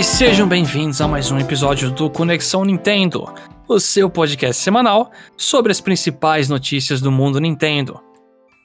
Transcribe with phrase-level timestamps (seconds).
[0.00, 3.30] E sejam bem-vindos a mais um episódio do Conexão Nintendo,
[3.68, 8.00] o seu podcast semanal sobre as principais notícias do mundo Nintendo.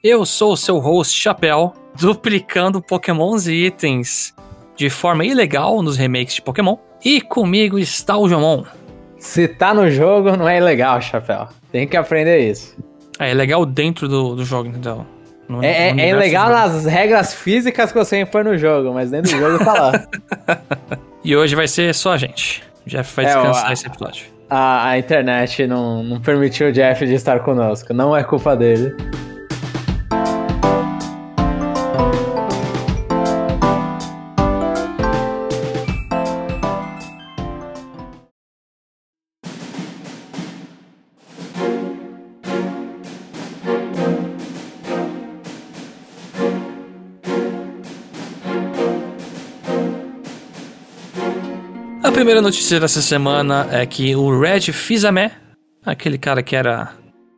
[0.02, 4.34] Eu sou o seu host Chapéu, duplicando Pokémons e itens
[4.76, 8.64] de forma ilegal nos remakes de Pokémon, e comigo está o Jomon.
[9.18, 11.48] Se tá no jogo, não é ilegal, Chapéu.
[11.70, 12.74] Tem que aprender isso.
[13.18, 15.04] É, é legal dentro do, do jogo, entendeu?
[15.48, 19.10] No, é, no é, é legal nas regras físicas que você impõe no jogo, mas
[19.10, 20.06] dentro do jogo tá lá.
[21.22, 22.62] e hoje vai ser só a gente.
[22.86, 24.26] O Jeff vai é, descansar esse episódio.
[24.48, 27.92] A, a internet não, não permitiu o Jeff de estar conosco.
[27.92, 28.94] Não é culpa dele.
[52.12, 55.30] Primeira notícia dessa semana é que o Red Fizame,
[55.84, 56.92] aquele cara que era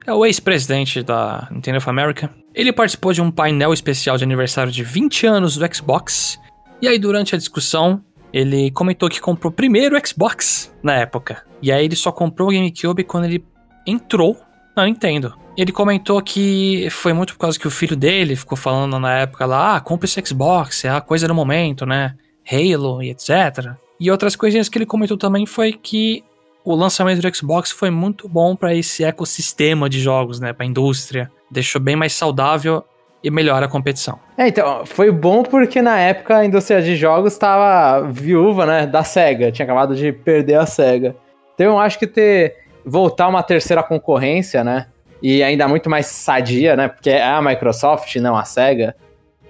[0.06, 4.72] é o ex-presidente da Nintendo of America, ele participou de um painel especial de aniversário
[4.72, 6.38] de 20 anos do Xbox.
[6.80, 8.02] E aí, durante a discussão,
[8.32, 11.44] ele comentou que comprou primeiro o Xbox na época.
[11.60, 13.44] E aí, ele só comprou o GameCube quando ele
[13.86, 14.36] entrou
[14.76, 15.34] na Nintendo.
[15.56, 19.44] Ele comentou que foi muito por causa que o filho dele ficou falando na época
[19.44, 22.14] lá: ah, compra esse Xbox, é a coisa do momento, né?
[22.50, 23.76] Halo e etc.
[24.00, 26.22] E outras coisinhas que ele comentou também foi que
[26.64, 30.68] o lançamento do Xbox foi muito bom para esse ecossistema de jogos, né, para a
[30.68, 31.30] indústria.
[31.50, 32.84] Deixou bem mais saudável
[33.24, 34.18] e melhora a competição.
[34.36, 39.02] É, então, foi bom porque na época a indústria de jogos estava viúva, né, da
[39.02, 41.16] SEGA, tinha acabado de perder a SEGA.
[41.54, 44.86] Então eu acho que ter voltar uma terceira concorrência, né,
[45.20, 48.94] e ainda muito mais sadia, né, porque é a Microsoft, não a SEGA.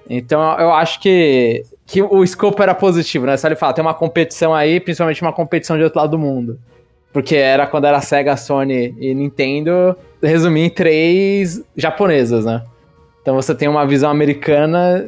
[0.08, 3.34] Então eu acho que que o escopo era positivo, né?
[3.38, 6.60] Só ele fala, tem uma competição aí, principalmente uma competição de outro lado do mundo.
[7.14, 12.62] Porque era quando era Sega, Sony e Nintendo, resumir em três japonesas, né?
[13.22, 15.02] Então você tem uma visão americana.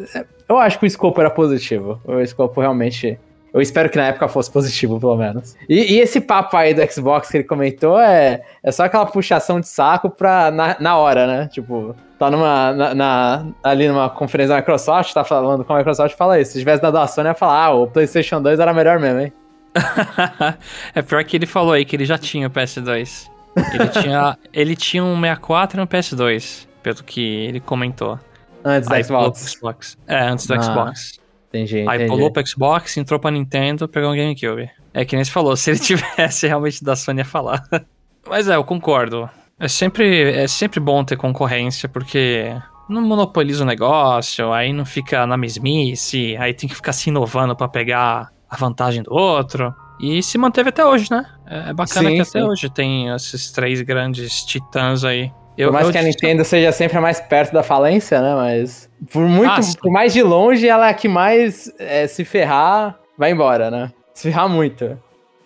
[0.49, 2.01] Eu acho que o escopo era positivo.
[2.03, 3.19] O escopo realmente.
[3.53, 5.57] Eu espero que na época fosse positivo, pelo menos.
[5.69, 9.61] E, e, esse papo aí do Xbox que ele comentou é, é só aquela puxação
[9.61, 11.49] de saco pra, na, na hora, né?
[11.49, 16.17] Tipo, tá numa, na, na, ali numa conferência da Microsoft, tá falando com a Microsoft,
[16.17, 16.53] fala isso.
[16.53, 19.33] Se tivesse dado a Sony, ia falar, ah, o PlayStation 2 era melhor mesmo, hein?
[20.95, 23.29] é pior que ele falou aí que ele já tinha o PS2.
[23.73, 28.19] Ele tinha, ele tinha um 64 e um PS2, pelo que ele comentou.
[28.65, 29.39] Antes do Xbox.
[29.41, 29.99] Xbox.
[30.07, 31.20] É, antes do ah, Xbox.
[31.51, 32.07] Entendi, Aí entendi.
[32.07, 34.71] pulou pro Xbox, entrou pra Nintendo, pegou um GameCube.
[34.95, 37.63] É que nem você falou, se ele tivesse realmente da Sony ia falar.
[38.29, 39.29] Mas é, eu concordo.
[39.59, 42.57] É sempre, é sempre bom ter concorrência, porque
[42.89, 47.55] não monopoliza o negócio, aí não fica na mesmice, aí tem que ficar se inovando
[47.55, 49.75] para pegar a vantagem do outro.
[50.01, 51.27] E se manteve até hoje, né?
[51.47, 52.43] É, é bacana sim, que até sim.
[52.43, 55.31] hoje tem esses três grandes titãs aí.
[55.61, 55.93] Eu, por mais eu...
[55.93, 58.35] que a Nintendo seja sempre mais perto da falência, né?
[58.35, 62.25] Mas por muito, ah, por mais de longe, ela é a que mais é, se
[62.25, 63.93] ferrar, vai embora, né?
[64.15, 64.99] Se ferrar muito,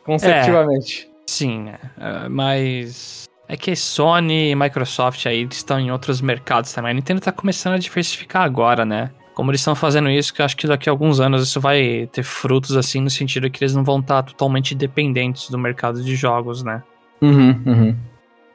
[0.05, 1.09] consecutivamente.
[1.11, 1.79] É, sim, né?
[1.99, 6.93] Uh, mas é que Sony e Microsoft aí estão em outros mercados também.
[6.93, 9.11] A Nintendo tá começando a diversificar agora, né?
[9.35, 12.09] Como eles estão fazendo isso, que eu acho que daqui a alguns anos isso vai
[12.13, 16.15] ter frutos assim, no sentido que eles não vão estar totalmente dependentes do mercado de
[16.15, 16.85] jogos, né?
[17.21, 17.97] Uhum, uhum.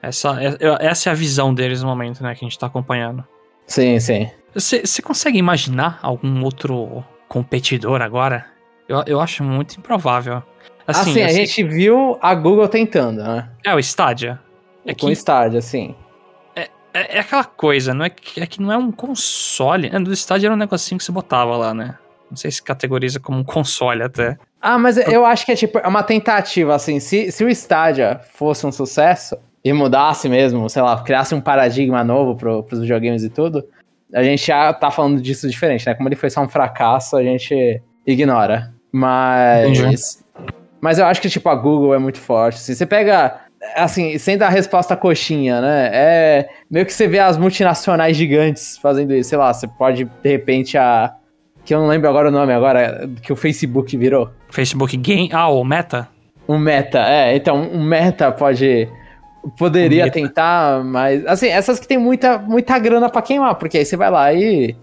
[0.02, 3.24] Essa, é, essa é a visão deles no momento, né, que a gente tá acompanhando.
[3.68, 4.30] Sim, sim.
[4.54, 8.46] Você, consegue imaginar algum outro competidor agora?
[8.88, 10.42] Eu, eu acho muito improvável.
[10.88, 13.48] Assim, assim a gente viu a Google tentando, né?
[13.64, 14.40] É, o Stadia.
[14.86, 15.94] É com que, estádio, assim.
[16.56, 16.62] É,
[16.94, 19.90] é, é, aquela coisa, não é que, é que não é um console.
[19.92, 21.96] No estádio era um negocinho que você botava lá, né?
[22.30, 24.38] Não sei se categoriza como um console até.
[24.62, 27.00] Ah, mas eu acho que é tipo é uma tentativa, assim.
[27.00, 32.03] Se, se o Stadia fosse um sucesso e mudasse mesmo, sei lá, criasse um paradigma
[32.03, 33.65] novo pro, pros videogames e tudo,
[34.13, 35.94] a gente já tá falando disso diferente, né?
[35.94, 38.73] Como ele foi só um fracasso, a gente ignora.
[38.91, 40.23] Mas.
[40.81, 42.56] Mas eu acho que, tipo, a Google é muito forte.
[42.56, 43.41] Assim, você pega
[43.75, 45.89] assim, sem dar resposta coxinha, né?
[45.91, 49.29] É meio que você vê as multinacionais gigantes fazendo isso.
[49.29, 51.13] Sei lá, você pode, de repente, a.
[51.65, 54.31] Que eu não lembro agora o nome agora, que o Facebook virou.
[54.50, 55.29] Facebook Game.
[55.31, 56.07] Ah, o Meta?
[56.47, 57.35] O Meta, é.
[57.35, 58.89] Então, o Meta pode.
[59.57, 60.13] Poderia Meta.
[60.13, 61.25] tentar, mas.
[61.25, 64.75] Assim, essas que tem muita, muita grana pra queimar, porque aí você vai lá e.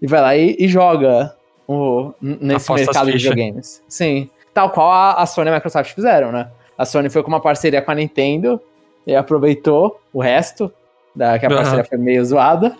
[0.00, 1.34] E vai lá e, e joga
[1.66, 3.82] o, nesse Aposta mercado de videogames.
[3.88, 4.30] Sim.
[4.54, 6.48] Tal qual a, a Sony e a Microsoft fizeram, né?
[6.76, 8.60] A Sony foi com uma parceria com a Nintendo
[9.06, 10.72] e aproveitou o resto,
[11.14, 11.88] da, que a parceria uhum.
[11.88, 12.76] foi meio zoada.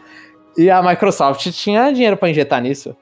[0.56, 2.96] E a Microsoft tinha dinheiro para injetar nisso.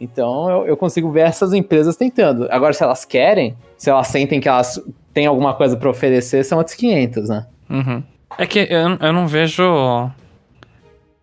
[0.00, 2.46] Então eu, eu consigo ver essas empresas tentando.
[2.50, 4.80] Agora, se elas querem, se elas sentem que elas
[5.12, 7.46] têm alguma coisa para oferecer, são outros 500, né?
[7.72, 8.02] Uhum.
[8.38, 9.62] É que eu, eu não vejo.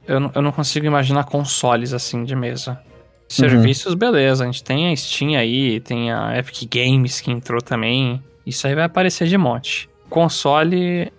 [0.08, 2.80] Eu, não- eu não consigo imaginar consoles assim de mesa.
[3.28, 4.44] Serviços, beleza.
[4.44, 8.22] A gente tem a Steam aí, tem a Epic Games que entrou também.
[8.46, 9.88] Isso aí vai aparecer de monte.
[10.10, 11.14] Console,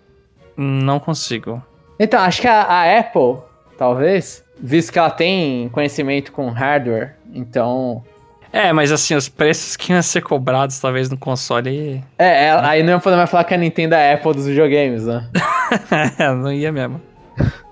[0.56, 1.62] não consigo.
[1.98, 3.36] Então, acho que a, a Apple,
[3.78, 8.02] talvez, visto que ela tem conhecimento com hardware, então.
[8.52, 12.02] É, mas assim, os preços que iam ser cobrados talvez no console.
[12.18, 14.46] É, ela- aí não ia poder mais falar que a Nintendo é a Apple dos
[14.46, 15.28] videogames, né?
[16.42, 17.00] não ia mesmo.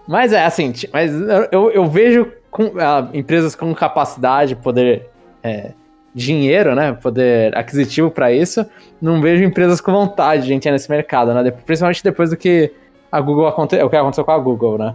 [0.07, 1.13] Mas é assim, mas
[1.51, 5.09] eu- eu, vejo com, ah, empresas com capacidade, poder.
[5.43, 5.73] é,
[6.15, 6.93] dinheiro, né?
[7.01, 8.67] Poder aquisitivo pra isso.
[9.01, 11.51] Não vejo empresas com vontade de entrar nesse mercado, né?
[11.51, 12.73] Principalmente depois do que
[13.13, 14.95] a Google aconte, o que aconteceu com a Google, né?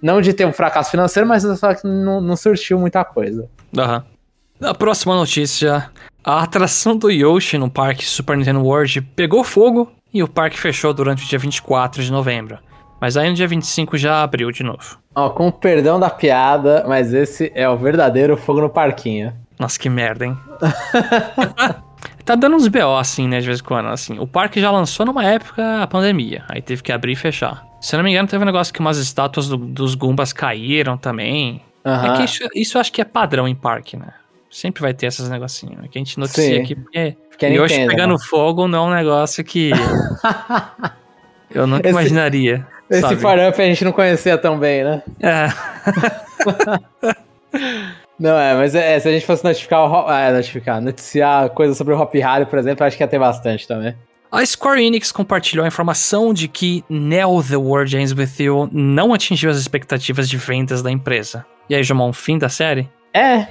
[0.00, 3.46] Não de ter um fracasso financeiro, mas só que não, não surtiu muita coisa.
[3.76, 4.04] Aham.
[4.60, 5.90] Na próxima notícia,
[6.24, 10.94] a atração do Yoshi no parque Super Nintendo World pegou fogo e o parque fechou
[10.94, 12.58] durante o dia 24 de novembro.
[13.00, 14.98] Mas aí no dia 25 já abriu de novo.
[15.14, 19.34] Ó, com o perdão da piada, mas esse é o verdadeiro fogo no parquinho.
[19.58, 20.36] Nossa, que merda, hein?
[22.24, 23.88] tá dando uns BO assim, né, de vez em quando.
[23.88, 27.64] Assim, o parque já lançou numa época a pandemia, aí teve que abrir e fechar.
[27.80, 30.96] Se eu não me engano, teve um negócio que umas estátuas do- dos Gumbas caíram
[30.96, 31.60] também.
[31.84, 32.14] Aham.
[32.14, 34.08] É que isso, isso eu acho que é padrão em parque, né?
[34.54, 35.84] Sempre vai ter esses negocinhos.
[35.84, 36.62] É que a gente noticia Sim.
[36.62, 38.20] aqui porque Porque é Yoshi Nintendo, pegando né?
[38.30, 39.72] fogo não é um negócio que
[41.52, 42.64] eu nunca Esse- imaginaria.
[42.88, 43.16] Esse sabe?
[43.16, 45.02] far-up a gente não conhecia tão bem, né?
[45.20, 45.48] É.
[48.16, 51.98] Não, é, mas é, se a gente fosse notificar, é, notificar, noticiar coisas sobre o
[52.00, 53.92] Hop Harry, por exemplo, acho que ia ter bastante também.
[54.30, 59.12] A Square Enix compartilhou a informação de que Neo The World Ends With You não
[59.12, 61.44] atingiu as expectativas de vendas da empresa.
[61.68, 62.88] E aí, Jomon, fim da série?
[63.12, 63.48] É,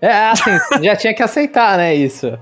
[0.00, 0.50] é assim,
[0.82, 2.38] já tinha que aceitar, né, isso.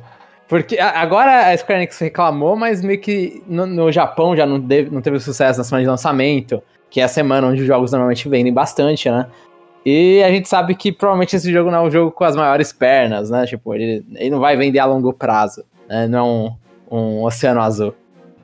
[0.48, 4.90] Porque agora a Square Enix reclamou, mas meio que no, no Japão já não, deve-
[4.90, 8.28] não teve sucesso na semana de lançamento, que é a semana onde os jogos normalmente
[8.28, 9.26] vendem bastante, né?
[9.84, 12.72] E a gente sabe que provavelmente esse jogo não é um jogo com as maiores
[12.72, 13.44] pernas, né?
[13.46, 16.06] Tipo, ele, ele não vai vender a longo prazo, né?
[16.06, 17.92] Não é um, um oceano azul.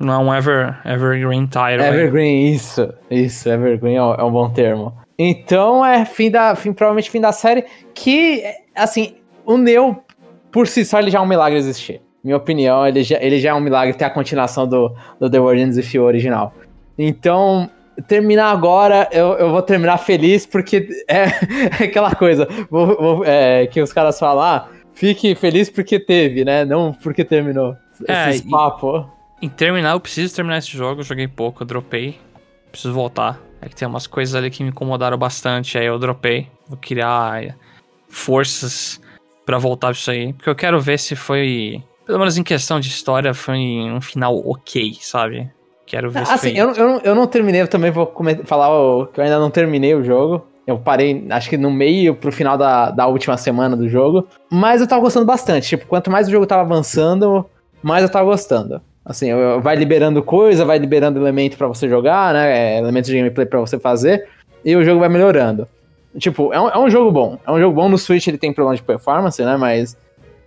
[0.00, 1.82] Não é um Ever, Evergreen Title.
[1.87, 4.93] Evergreen, isso, isso, Evergreen é um, é um bom termo.
[5.19, 7.64] Então é fim da, fim, provavelmente fim da série,
[7.94, 8.43] que,
[8.75, 9.99] assim, o Neo,
[10.50, 12.00] por si só, ele já é um milagre existir.
[12.25, 15.38] Minha opinião, ele já, ele já é um milagre ter a continuação do, do The
[15.61, 16.55] Ends With You original.
[16.97, 17.69] Então,
[18.06, 21.25] terminar agora, eu, eu vou terminar feliz, porque é,
[21.82, 26.44] é aquela coisa vou- vou- é, que os caras falam, ah, fique feliz porque teve,
[26.44, 26.65] né?
[26.65, 27.76] Não porque terminou.
[28.06, 29.05] É, Esses e- papos.
[29.41, 31.00] Em terminar, eu preciso terminar esse jogo.
[31.00, 32.17] Eu joguei pouco, eu dropei.
[32.70, 33.41] Preciso voltar.
[33.62, 35.79] É que tem umas coisas ali que me incomodaram bastante.
[35.79, 36.49] Aí eu dropei.
[36.69, 37.55] Vou criar eh,
[38.09, 39.00] forças
[39.47, 40.32] pra voltar pra isso aí.
[40.32, 41.82] Porque eu quero ver se foi.
[42.05, 45.49] Pelo menos em questão de história, foi um final ok, sabe?
[45.87, 46.61] Quero ver se Assim, foi.
[46.61, 48.12] eu, não- eu, não, eu não terminei, eu também vou
[48.44, 50.44] falar que eu ainda não terminei o jogo.
[50.67, 54.26] Eu parei, acho que no meio pro final da, da última semana do jogo.
[54.50, 55.69] Mas eu tava gostando bastante.
[55.69, 57.44] Tipo, quanto mais o jogo tava avançando,
[57.82, 58.81] mais eu tava gostando.
[59.05, 62.77] Assim, vai liberando coisa, vai liberando elemento pra você jogar, né?
[62.77, 64.29] é, Elementos de gameplay pra você fazer.
[64.65, 65.67] E o jogo vai melhorando.
[66.19, 67.39] Tipo, é um, é um jogo bom.
[67.47, 67.89] É um jogo bom.
[67.89, 69.56] No Switch ele tem problema de performance, né?
[69.56, 69.97] Mas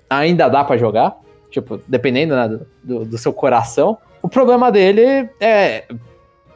[0.09, 1.15] ainda dá pra jogar.
[1.51, 3.97] Tipo, dependendo né, do- do, do seu coração.
[4.21, 5.83] O problema dele é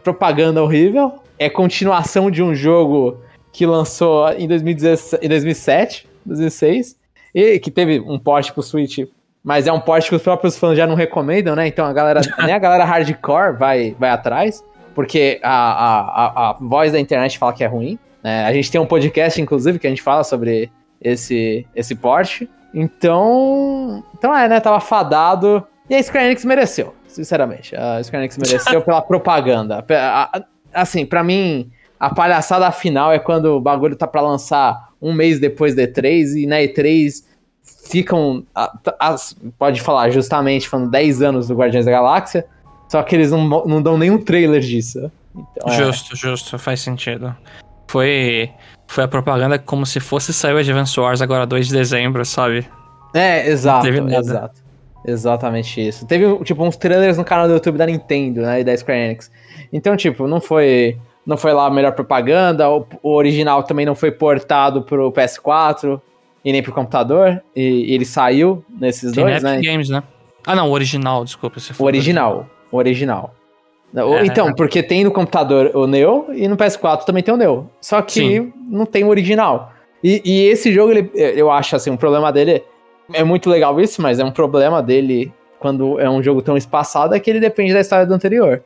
[0.03, 1.13] propaganda horrível.
[1.37, 3.17] É continuação de um jogo
[3.51, 6.97] que lançou em 2017, em 2007, 2006.
[7.35, 8.99] E que teve um porte pro Switch.
[9.43, 11.67] Mas é um porte que os próprios fãs já não recomendam, né?
[11.67, 14.63] Então a galera, nem a galera hardcore vai, vai atrás.
[14.93, 17.97] Porque a, a, a, a voz da internet fala que é ruim.
[18.23, 18.45] né?
[18.45, 20.69] A gente tem um podcast, inclusive, que a gente fala sobre
[21.01, 22.49] esse, esse porte.
[22.73, 24.03] Então.
[24.17, 24.59] Então é, né?
[24.59, 25.65] Tava fadado.
[25.89, 27.75] E a Square Enix mereceu, sinceramente.
[27.75, 29.83] A Square Enix mereceu pela propaganda.
[30.73, 35.39] Assim, pra mim, a palhaçada final é quando o bagulho tá pra lançar um mês
[35.39, 37.23] depois da E3 e na E3
[37.89, 38.43] ficam.
[38.99, 42.45] as- pode falar justamente, falando 10 anos do Guardiões da Galáxia.
[42.89, 45.11] Só que eles não, não dão nenhum trailer disso.
[45.35, 45.77] Então, é.
[45.77, 47.35] Justo, justo, faz sentido.
[47.87, 48.49] Foi.
[48.87, 52.67] Foi a propaganda como se fosse sair o Advance Wars agora 2 de dezembro, sabe?
[53.13, 54.61] É, exato, exato.
[55.05, 56.05] Exatamente isso.
[56.07, 59.31] Teve, tipo, uns trailers no canal do YouTube da Nintendo, né, e da Square Enix.
[59.71, 63.95] Então, tipo, não foi, não foi lá a melhor propaganda, o, o original também não
[63.95, 66.01] foi portado pro PS4
[66.43, 69.61] e nem pro computador, e, e ele saiu nesses Tem dois, né?
[69.61, 70.01] Games, né?
[70.45, 71.59] Ah, não, o original, desculpa.
[71.59, 71.87] Você O falou.
[71.87, 73.33] original, o original.
[73.93, 74.25] O- É.
[74.25, 77.69] Então, porque tem no computador o Neo e no PS4 também tem o Neo.
[77.81, 78.53] Só que Sim.
[78.67, 79.73] não tem o original.
[80.03, 82.63] E, e esse jogo, ele, eu acho assim, um problema dele.
[83.11, 87.13] É muito legal isso, mas é um problema dele quando é um jogo tão espaçado
[87.15, 88.63] é que ele depende da história do anterior.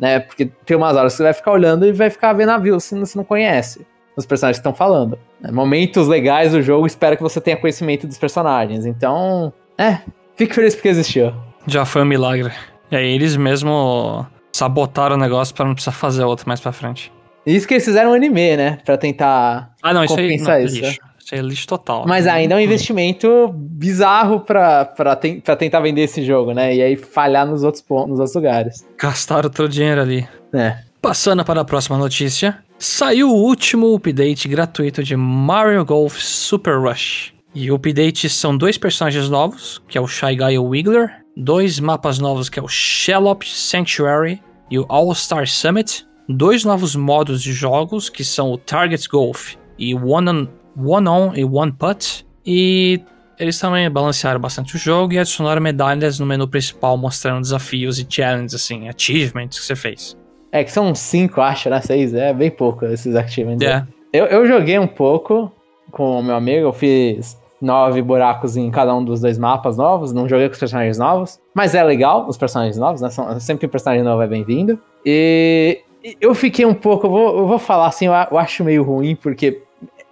[0.00, 0.18] Né?
[0.18, 2.80] Porque tem umas horas que você vai ficar olhando e vai ficar vendo a view
[2.80, 5.18] se você não conhece os personagens que estão falando.
[5.40, 5.50] Né?
[5.50, 8.86] Momentos legais do jogo, espero que você tenha conhecimento dos personagens.
[8.86, 9.98] Então, é,
[10.36, 11.32] fique feliz porque existiu.
[11.66, 12.52] Já foi um milagre.
[12.90, 17.12] E aí eles mesmo sabotaram o negócio para não precisar fazer outro mais pra frente.
[17.44, 18.78] Isso que eles fizeram um anime, né?
[18.84, 20.76] Pra tentar ah, não, compensar isso.
[20.76, 21.00] Aí, não, isso.
[21.00, 21.12] Lixo.
[21.24, 22.04] Isso aí é lixo total.
[22.06, 26.74] Mas ainda é um investimento bizarro pra, pra, pra tentar vender esse jogo, né?
[26.74, 28.86] E aí falhar nos outros, pontos, nos outros lugares.
[28.98, 30.26] Gastaram todo o dinheiro ali.
[30.52, 30.78] É.
[31.00, 32.58] Passando para a próxima notícia.
[32.84, 37.32] Saiu o último update gratuito de Mario Golf Super Rush.
[37.54, 41.22] E o update são dois personagens novos, que é o Shy Guy e o Wiggler,
[41.36, 47.40] dois mapas novos, que é o Shellop Sanctuary e o All-Star Summit, dois novos modos
[47.40, 52.26] de jogos, que são o Target Golf e One On, one on e One Putt,
[52.44, 53.00] e
[53.38, 58.06] eles também balancearam bastante o jogo e adicionaram medalhas no menu principal, mostrando desafios e
[58.10, 60.20] challenges, assim, achievements que você fez.
[60.52, 61.80] É que são cinco, acho, né?
[61.80, 63.66] Seis, é bem pouco esses achievements.
[63.66, 63.84] É.
[64.12, 65.50] Eu, eu joguei um pouco
[65.90, 70.12] com o meu amigo, eu fiz nove buracos em cada um dos dois mapas novos.
[70.12, 71.40] Não joguei com os personagens novos.
[71.54, 73.08] Mas é legal, os personagens novos, né?
[73.08, 74.78] São, sempre que um personagem novo é bem-vindo.
[75.06, 75.80] E
[76.20, 77.06] eu fiquei um pouco.
[77.06, 79.62] Eu vou, eu vou falar assim, eu, eu acho meio ruim, porque.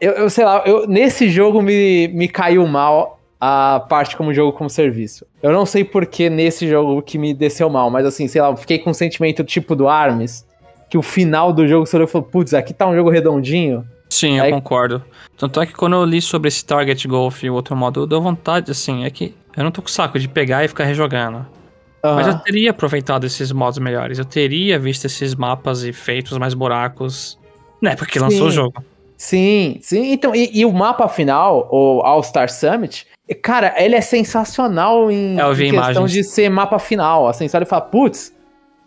[0.01, 4.53] Eu, eu sei lá, eu, nesse jogo me, me caiu mal a parte como jogo
[4.53, 5.27] como serviço.
[5.43, 8.57] Eu não sei porque nesse jogo que me desceu mal, mas assim, sei lá, eu
[8.57, 10.47] fiquei com um sentimento tipo do Arms,
[10.91, 13.87] que o final do jogo você olhou e falou, putz, aqui tá um jogo redondinho.
[14.11, 15.03] Sim, eu concordo.
[15.39, 18.21] Tanto é que quando eu li sobre esse Target Golf e o outro modo, deu
[18.21, 21.47] vontade, assim, é que eu não tô com saco de pegar e ficar rejogando.
[22.05, 22.15] Uhum.
[22.15, 24.19] Mas eu teria aproveitado esses modos melhores.
[24.19, 27.39] Eu teria visto esses mapas e feito mais buracos.
[27.81, 28.25] Né, porque sim.
[28.25, 28.85] lançou o jogo.
[29.21, 30.13] Sim, sim.
[30.13, 33.07] Então, e, e o mapa final, o All-Star Summit,
[33.43, 36.13] cara, ele é sensacional em, é, em questão imagens.
[36.13, 37.29] de ser mapa final.
[37.29, 38.35] Assim, você olha e fala, putz,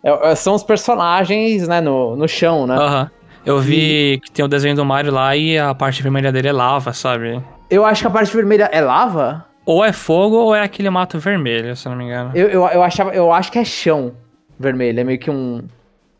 [0.02, 2.74] é, é, são os personagens, né, no, no chão, né?
[2.74, 3.02] Aham.
[3.02, 3.10] Uhum.
[3.46, 4.20] Eu vi e...
[4.20, 7.40] que tem o desenho do Mario lá e a parte vermelha dele é lava, sabe?
[7.70, 9.46] Eu acho que a parte vermelha é lava?
[9.64, 12.32] Ou é fogo ou é aquele mato vermelho, se não me engano.
[12.34, 14.14] Eu, eu, eu, achava, eu acho que é chão
[14.58, 15.62] vermelho, é meio que um,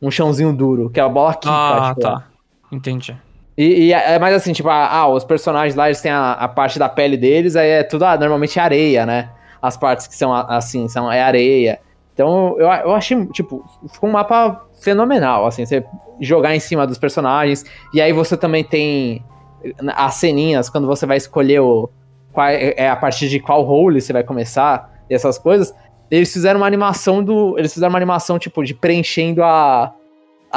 [0.00, 1.50] um chãozinho duro, que é a bola quica.
[1.52, 2.24] Ah, tipo, tá.
[2.70, 3.16] Entendi.
[3.56, 6.48] E, e, é, mas assim, tipo, ah, ah, os personagens lá, eles têm a, a,
[6.48, 9.30] parte da pele deles, aí é tudo, ah, normalmente é areia, né?
[9.62, 11.78] As partes que são assim, são, é areia.
[12.12, 15.84] Então, eu, eu achei, tipo, ficou um mapa fenomenal, assim, você
[16.20, 19.24] jogar em cima dos personagens, e aí você também tem
[19.94, 21.88] as ceninhas, quando você vai escolher o,
[22.32, 25.74] qual é, é a partir de qual role você vai começar, e essas coisas,
[26.10, 29.92] eles fizeram uma animação do, eles fizeram uma animação, tipo, de preenchendo a,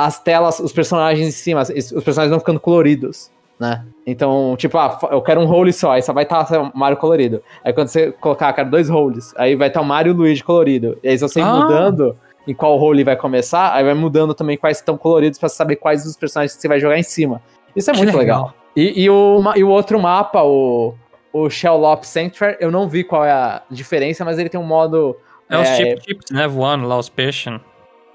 [0.05, 3.83] as telas, os personagens em cima, os personagens não ficando coloridos né?
[4.05, 6.97] Então, tipo, ah, eu quero um role só, aí só vai estar tá, o Mario
[6.97, 7.41] colorido.
[7.63, 10.17] Aí quando você colocar, quero dois roles, aí vai estar tá o Mario e o
[10.17, 10.97] Luigi colorido.
[11.03, 11.55] E aí se você ir ah.
[11.55, 12.15] mudando
[12.47, 16.05] em qual role vai começar, aí vai mudando também quais estão coloridos para saber quais
[16.05, 17.41] os personagens que você vai jogar em cima.
[17.75, 18.37] Isso é que muito legal.
[18.37, 18.55] legal.
[18.75, 20.93] E, e, o, e o outro mapa, o,
[21.33, 24.65] o Shell Lop Sanctuary, eu não vi qual é a diferença, mas ele tem um
[24.65, 25.17] modo...
[25.49, 27.59] É, é os chip chips, né, voando lá, os peixes.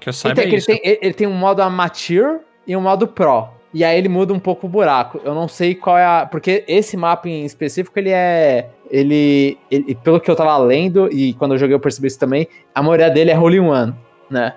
[0.03, 3.07] Que eu saiba então, é ele, tem, ele tem um modo amateur e um modo
[3.07, 3.47] pro.
[3.73, 5.21] E aí ele muda um pouco o buraco.
[5.23, 6.27] Eu não sei qual é a.
[6.29, 8.69] Porque esse mapa em específico, ele é.
[8.91, 9.95] Ele, ele.
[9.95, 13.09] Pelo que eu tava lendo, e quando eu joguei eu percebi isso também, a maioria
[13.09, 13.95] dele é Holy One,
[14.29, 14.55] né?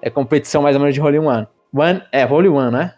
[0.00, 1.46] É competição mais ou menos de Holy One.
[1.70, 2.94] One é Holy One, né?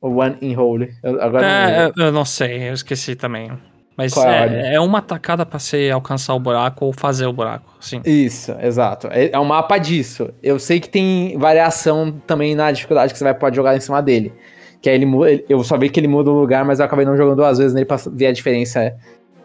[0.00, 0.92] Ou One in Holy.
[1.04, 3.52] Eu, agora é, não eu não sei, eu esqueci também.
[3.98, 8.00] Mas é, é, uma tacada pra você alcançar o buraco ou fazer o buraco, sim.
[8.04, 9.08] Isso, exato.
[9.10, 10.30] É, é um mapa disso.
[10.40, 14.00] Eu sei que tem variação também na dificuldade que você vai pode jogar em cima
[14.00, 14.32] dele.
[14.80, 17.16] Que aí ele Eu só vi que ele muda o lugar, mas eu acabei não
[17.16, 18.94] jogando duas vezes nele pra ver a diferença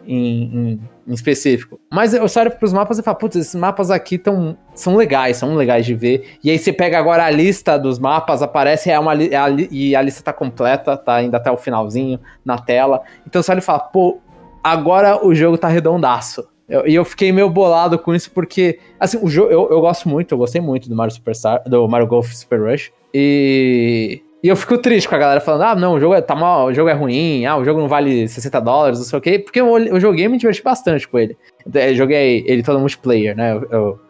[0.06, 1.80] em, em, em específico.
[1.92, 5.56] Mas eu saio pros mapas e falo, putz, esses mapas aqui tão, são legais, são
[5.56, 6.36] legais de ver.
[6.44, 9.96] E aí você pega agora a lista dos mapas, aparece é uma, é a, e
[9.96, 13.02] a lista tá completa, tá ainda até o finalzinho na tela.
[13.26, 14.20] Então você olha e fala, pô,
[14.64, 16.48] agora o jogo tá redondaço.
[16.66, 20.08] Eu, e eu fiquei meio bolado com isso, porque, assim, o jogo eu, eu gosto
[20.08, 22.90] muito, eu gostei muito do Mario Superstar, do Mario Golf Super Rush.
[23.12, 26.36] E e eu fico triste com a galera falando, ah, não, o jogo é, tá
[26.36, 29.22] mal, o jogo é ruim, ah, o jogo não vale 60 dólares, não sei o
[29.22, 29.38] quê.
[29.38, 31.34] Porque eu, eu joguei e me diverti bastante com ele.
[31.72, 33.54] Eu joguei ele todo multiplayer, né?
[33.54, 34.00] Eu, eu,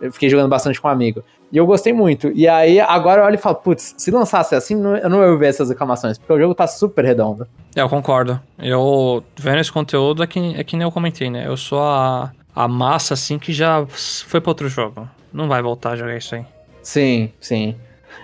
[0.00, 1.22] eu, fiquei jogando bastante com um amigo.
[1.54, 2.32] E eu gostei muito.
[2.34, 5.46] E aí, agora eu olho e falo, putz, se lançasse assim, eu não ia ver
[5.46, 7.46] essas reclamações, porque o jogo tá super redondo.
[7.76, 8.40] É, eu concordo.
[8.58, 11.46] Eu, vendo esse conteúdo, é que, é que nem eu comentei, né?
[11.46, 15.08] Eu sou a, a massa, assim, que já foi pra outro jogo.
[15.32, 16.44] Não vai voltar a jogar isso aí.
[16.82, 17.76] Sim, sim.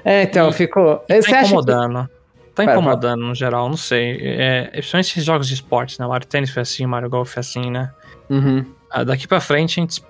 [0.04, 0.96] É, então, ficou.
[0.96, 1.94] Tá incomodando.
[2.02, 2.10] Tá
[2.52, 4.18] tá Pera, incomodando no geral, não sei.
[4.20, 6.06] É, principalmente esses jogos de esportes, né?
[6.08, 7.92] Mario Tennis foi assim, Mario Golf foi assim, né?
[8.28, 8.64] Uhum.
[8.90, 10.02] Ah, daqui pra frente, a gente,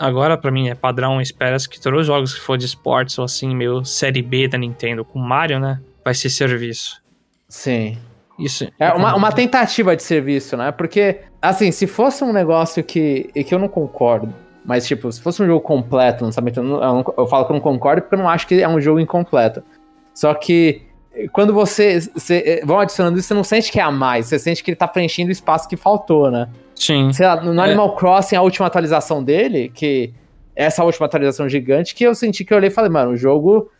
[0.00, 3.24] agora pra mim é padrão, espera que todos os jogos que for de esportes ou
[3.24, 5.80] assim, meio série B da Nintendo com Mario, né?
[6.04, 7.00] Vai ser serviço.
[7.48, 7.96] Sim.
[8.38, 8.66] Isso.
[8.78, 10.72] É uma, uma tentativa de serviço, né?
[10.72, 14.32] Porque, assim, se fosse um negócio que, e que eu não concordo,
[14.64, 17.60] mas, tipo, se fosse um jogo completo, lançamento, eu, não- eu, falo que eu não
[17.60, 19.62] concordo porque eu não acho que é um jogo incompleto.
[20.14, 20.82] Só que
[21.32, 24.38] quando você, você eh, vão adicionando isso, você não sente que é a mais, você
[24.38, 26.48] sente que ele tá preenchendo o espaço que faltou, né?
[26.80, 27.12] Sim.
[27.12, 27.64] Sei lá, no É.
[27.64, 30.12] Animal Crossing, a última atualização dele, que
[30.56, 33.70] essa última atualização gigante, que eu senti que eu olhei e falei, mano, o jogo,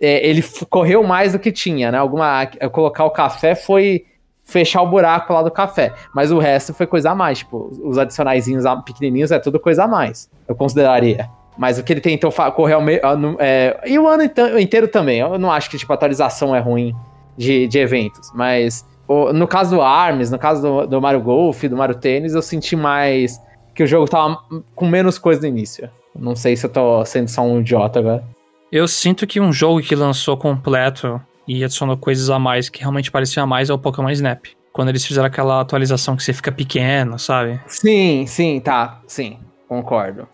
[0.00, 1.98] é, ele correu mais do que tinha, né?
[1.98, 4.04] Alguma, é, colocar o café foi
[4.44, 7.96] fechar o buraco lá do café, mas o resto foi coisa a mais, tipo, os
[7.98, 11.28] adicionaizinhos pequenininhos é tudo coisa a mais, eu consideraria.
[11.56, 13.00] Mas o que ele tentou correr ao meio,
[13.38, 16.94] é, e o ano inte- inteiro também, eu não acho que, tipo, atualização é ruim
[17.36, 18.86] de, de eventos, mas
[19.32, 22.76] no caso do ARMS, no caso do, do Mario Golf, do Mario Tênis, eu senti
[22.76, 23.40] mais
[23.74, 24.38] que o jogo tava
[24.74, 25.88] com menos coisa no início.
[26.14, 28.24] Não sei se eu tô sendo só um idiota agora.
[28.70, 33.10] Eu sinto que um jogo que lançou completo e adicionou coisas a mais que realmente
[33.10, 34.44] pareciam a mais é o Pokémon Snap.
[34.72, 37.58] Quando eles fizeram aquela atualização que você fica pequeno, sabe?
[37.66, 39.00] Sim, sim, tá.
[39.06, 39.38] Sim,
[39.68, 40.28] concordo.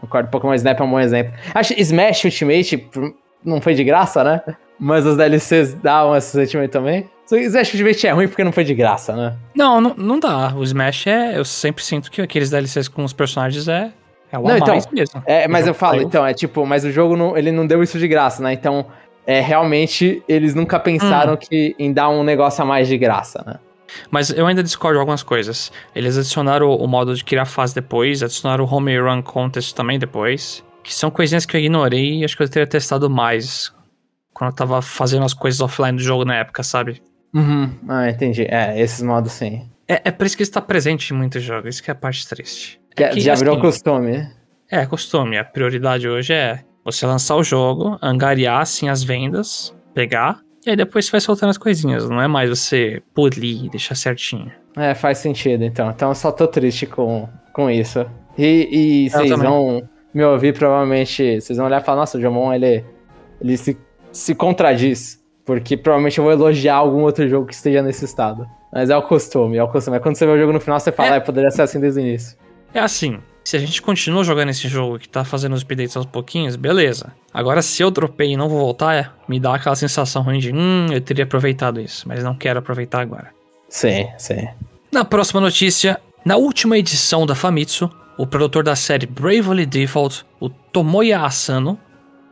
[0.00, 0.28] Concordo.
[0.30, 1.32] Pokémon Snap é um bom exemplo.
[1.54, 3.10] Acho que Smash Ultimate pr-
[3.44, 4.42] não foi de graça, né?
[4.78, 7.08] Mas os DLCs davam esse sentimento também.
[7.28, 9.34] Que Smash Ultimate é ruim porque não foi de graça, né?
[9.54, 10.54] Não, não, não dá.
[10.54, 11.36] O Smash é.
[11.36, 13.90] Eu sempre sinto que aqueles DLCs com os personagens é.
[14.30, 15.22] É o Não, então, mesmo.
[15.26, 17.82] É, O mas eu falo, então, é tipo, mas o jogo não, ele não deu
[17.82, 18.52] isso de graça, né?
[18.52, 18.86] Então,
[19.26, 21.36] é, realmente, eles nunca pensaram Hum.
[21.36, 23.56] que em dar um negócio a mais de graça, né?
[24.10, 25.72] Mas eu ainda discordo de algumas coisas.
[25.94, 29.98] Eles adicionaram o, o modo de criar fase depois, adicionaram o Home Run Contest também
[29.98, 30.62] depois.
[30.82, 33.72] Que são coisinhas que eu ignorei e acho que eu teria testado mais.
[34.36, 37.02] Quando eu tava fazendo as coisas offline do jogo na época, sabe?
[37.34, 37.70] Uhum.
[37.88, 38.42] Ah, entendi.
[38.42, 39.66] É, esses modos sim.
[39.88, 41.94] É, é por isso que isso tá presente em muitos jogos, isso que é a
[41.94, 42.78] parte triste.
[42.98, 44.28] Já, É que, já virou assim, costume.
[44.70, 45.38] É, costume.
[45.38, 50.76] A prioridade hoje é você lançar o jogo, angariar assim as vendas, pegar, e aí
[50.76, 52.06] depois você vai soltando as coisinhas.
[52.06, 54.52] Não é mais você polir, deixar certinho.
[54.76, 55.88] É, faz sentido, então.
[55.88, 58.04] Então eu só tô triste com, com isso.
[58.36, 58.68] E,
[59.06, 59.48] e vocês também.
[59.48, 61.40] vão me ouvir, provavelmente.
[61.40, 62.84] Vocês vão olhar e falar, nossa, o Jomon, ele,
[63.40, 63.78] ele se,
[64.16, 65.20] se contradiz.
[65.44, 68.48] Porque provavelmente eu vou elogiar algum outro jogo que esteja nesse estado.
[68.72, 69.96] Mas é o costume, é o costume.
[69.96, 71.16] É quando você vê o jogo no final, você fala, É.
[71.18, 72.36] é, poderia ser assim desde o início.
[72.74, 76.04] É assim, se a gente continua jogando esse jogo que tá fazendo os updates aos
[76.04, 77.12] pouquinhos, beleza.
[77.32, 80.52] Agora, se eu dropei e não vou voltar, é, me dá aquela sensação ruim de,
[80.52, 83.30] hum, eu teria aproveitado isso, mas não quero aproveitar agora.
[83.68, 84.48] Sim, sim.
[84.90, 90.48] Na próxima notícia, na última edição da Famitsu, o produtor da série Bravely Default, o
[90.48, 91.78] Tomoya Asano,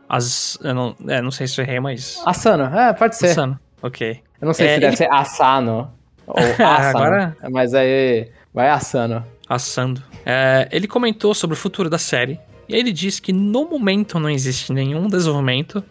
[0.07, 2.21] as, eu não, é, não sei se eu errei, mas...
[2.25, 3.27] Asano, é, pode ser.
[3.27, 4.19] Asano, ok.
[4.41, 5.91] Eu não sei É, se deve ser Asano
[6.27, 6.65] ou Asano.
[6.97, 9.23] Agora- Mas aí vai Asano.
[9.49, 10.01] assando.
[10.25, 12.39] É, ele comentou sobre o futuro da série.
[12.67, 15.83] E aí ele disse que no momento não existe nenhum desenvolvimento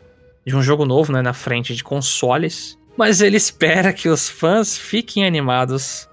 [0.44, 2.77] de um jogo novo né, na frente de consoles.
[2.96, 6.09] Mas ele espera que os fãs fiquem animados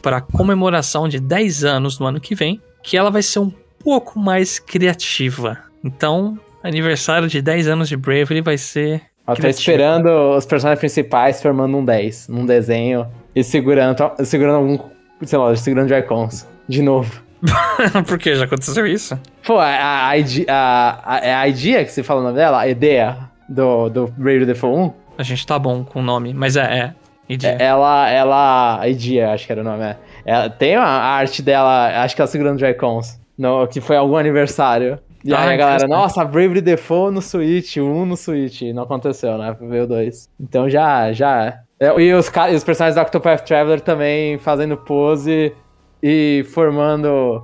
[0.00, 2.60] para a comemoração de 10 anos no ano que vem.
[2.82, 3.50] Que ela vai ser um
[3.82, 5.58] pouco mais criativa.
[5.82, 9.02] Então, aniversário de 10 anos de Bravely vai ser.
[9.26, 14.78] Eu tô esperando os personagens principais formando um 10 num desenho e segurando, segurando algum,
[15.22, 16.46] sei lá, segurando Joy-Cons.
[16.68, 17.22] De novo.
[18.06, 19.18] Por que já aconteceu isso?
[19.46, 22.60] Pô, a, a, a, a, é a idea que você fala o nome dela?
[22.60, 23.16] A ideia
[23.48, 24.92] do, do Brave Default 1?
[25.18, 26.94] A gente tá bom com o nome, mas é, é.
[27.28, 27.56] Idia.
[27.58, 29.82] É, Ela, ela, a idea, acho que era o nome.
[29.84, 29.96] É.
[30.24, 34.98] Ela, tem a arte dela, acho que ela segurando Joy-Cons, no- que foi algum aniversário.
[35.24, 38.60] E Ah, aí a galera, nossa, Bravely Default no Switch, um no Switch.
[38.62, 39.56] E não aconteceu, né?
[39.60, 40.28] Veio dois.
[40.38, 41.60] Então já, já.
[41.80, 42.00] é.
[42.00, 45.54] E os, e os personagens do Octopath Traveler também fazendo pose
[46.02, 47.42] e formando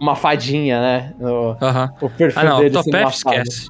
[0.00, 1.14] uma fadinha, né?
[1.18, 1.90] No, Aham.
[2.00, 3.68] o perfil Ah, não, dele sendo Octopath esquece.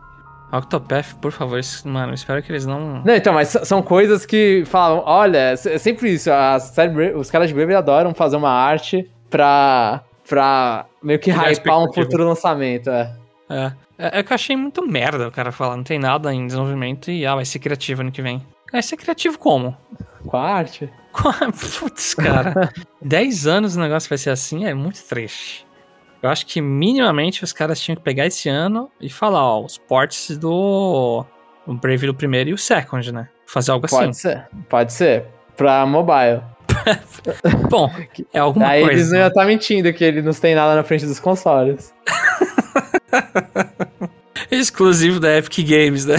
[0.52, 3.02] Octopath, por favor, mano, espero que eles não.
[3.04, 6.28] Não, então, mas são coisas que falam, olha, é sempre isso,
[6.60, 11.78] série os caras de Brave adoram fazer uma arte pra, pra meio que Criar hypar
[11.82, 13.10] um futuro lançamento, é.
[13.52, 13.72] É.
[13.98, 17.10] É, é que eu achei muito merda o cara falar, não tem nada em desenvolvimento
[17.10, 18.44] e ah, vai ser criativo ano que vem.
[18.70, 19.76] Vai ser criativo como?
[20.26, 20.90] Com a arte.
[21.78, 22.72] Putz, cara.
[23.02, 25.66] 10 anos o negócio vai ser assim, é muito triste.
[26.22, 29.76] Eu acho que minimamente os caras tinham que pegar esse ano e falar, ó, os
[29.76, 31.24] ports do
[31.66, 33.28] o Brave do primeiro e o second, né?
[33.46, 34.12] Fazer algo Pode assim.
[34.12, 35.26] ser, pode ser.
[35.56, 36.42] Pra mobile.
[37.68, 37.90] Bom,
[38.32, 39.12] é alguma Aí eles coisa.
[39.12, 41.92] não iam estar mentindo que ele não tem nada na frente dos consoles.
[44.50, 46.16] Exclusivo da Epic Games, né?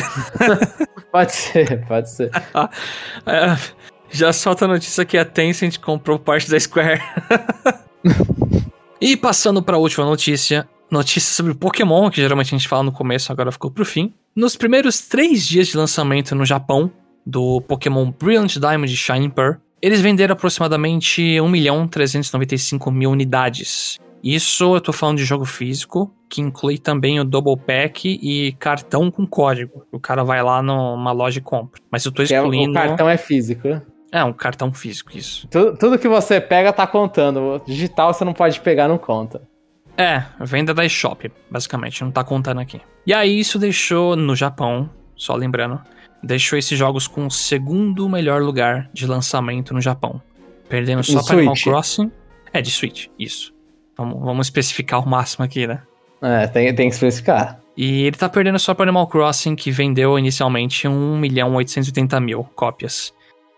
[1.12, 2.32] Pode ser, pode ser.
[3.26, 3.56] É,
[4.10, 7.02] Já solta a notícia que a Tencent comprou parte da Square.
[9.00, 12.92] e passando para a última notícia, notícia sobre Pokémon, que geralmente a gente fala no
[12.92, 14.12] começo, agora ficou pro fim.
[14.36, 16.92] Nos primeiros três dias de lançamento no Japão,
[17.26, 24.00] do Pokémon Brilliant Diamond e Shining Pearl, eles venderam aproximadamente 1.395.000 unidades.
[24.24, 29.12] Isso eu tô falando de jogo físico, que inclui também o Double Pack e cartão
[29.12, 29.86] com código.
[29.92, 31.82] O cara vai lá numa loja e compra.
[31.92, 32.78] Mas eu tô excluindo.
[32.78, 33.68] É, o cartão é físico.
[34.12, 35.48] É, um cartão físico, isso.
[35.48, 37.56] Tudo, tudo que você pega tá contando.
[37.56, 39.42] O digital você não pode pegar, não conta.
[39.98, 42.80] É, venda da eShop, basicamente, não tá contando aqui.
[43.06, 45.80] E aí isso deixou no Japão, só lembrando,
[46.24, 50.22] deixou esses jogos com o segundo melhor lugar de lançamento no Japão.
[50.70, 52.12] Perdendo só para Animal Crossing.
[52.52, 53.54] É, de Switch, isso.
[53.98, 55.82] Vamos, vamos especificar o máximo aqui, né?
[56.22, 57.60] É, tem, tem que especificar.
[57.76, 62.44] E ele tá perdendo só para Animal Crossing, que vendeu inicialmente 1 milhão 880 mil
[62.56, 63.14] cópias.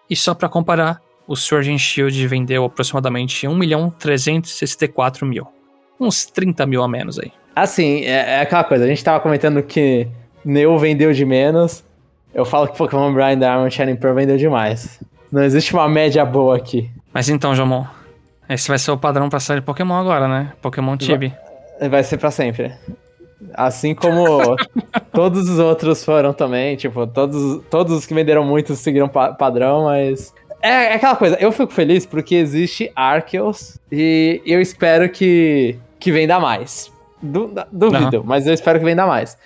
[0.09, 5.47] E só para comparar, o and Shield vendeu aproximadamente 1 milhão 364 mil.
[5.99, 7.31] Uns 30 mil a menos aí.
[7.55, 10.07] Assim, é, é aquela coisa, a gente tava comentando que
[10.43, 11.83] Neo vendeu de menos.
[12.33, 14.99] Eu falo que Pokémon Brian Diamond Shining Pearl vendeu demais.
[15.31, 16.89] Não existe uma média boa aqui.
[17.13, 17.85] Mas então, Jamon,
[18.49, 20.53] esse vai ser o padrão pra série Pokémon agora, né?
[20.61, 21.33] Pokémon Tibi.
[21.79, 22.73] Vai, vai ser pra sempre.
[23.53, 24.55] Assim como
[25.11, 29.85] todos os outros foram também, tipo, todos, todos os que venderam muito seguiram pa padrão,
[29.85, 30.33] mas.
[30.61, 36.11] É, é, aquela coisa, eu fico feliz porque existe Arceus e eu espero que, que
[36.11, 36.91] venda mais.
[37.21, 38.23] Du, duvido, uhum.
[38.25, 39.37] mas eu espero que venda mais.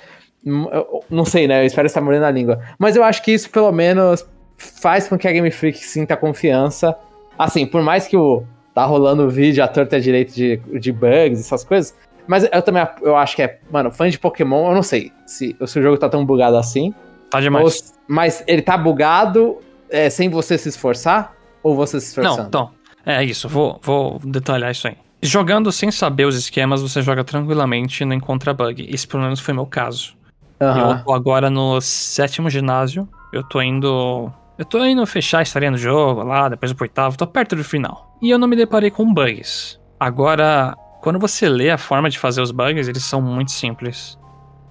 [0.45, 1.62] Eu, não sei, né?
[1.62, 2.59] Eu espero estar morrendo na língua.
[2.77, 4.25] Mas eu acho que isso pelo menos
[4.57, 6.95] faz com que a Game Freak sinta confiança.
[7.38, 8.43] Assim, por mais que o
[8.79, 11.93] tá rolando vídeo à torta e direito de, de bugs, essas coisas.
[12.27, 15.55] Mas eu também eu acho que é, mano, fã de Pokémon, eu não sei se,
[15.65, 16.93] se o jogo tá tão bugado assim.
[17.29, 17.65] Tá demais.
[17.65, 19.57] Ou, mas ele tá bugado
[19.89, 21.33] é, sem você se esforçar?
[21.61, 22.37] Ou você se esforçando?
[22.37, 22.71] Não, então.
[23.05, 24.95] É isso, vou, vou detalhar isso aí.
[25.21, 28.87] Jogando sem saber os esquemas, você joga tranquilamente e não encontra bug.
[28.87, 30.13] Isso pelo menos foi meu caso.
[30.61, 30.91] Uhum.
[30.91, 33.07] Eu tô agora no sétimo ginásio.
[33.33, 34.31] Eu tô indo.
[34.57, 37.63] Eu tô indo fechar a história do jogo lá, depois pro oitavo, tô perto do
[37.63, 38.08] final.
[38.21, 39.79] E eu não me deparei com bugs.
[39.99, 44.17] Agora, quando você lê a forma de fazer os bugs, eles são muito simples.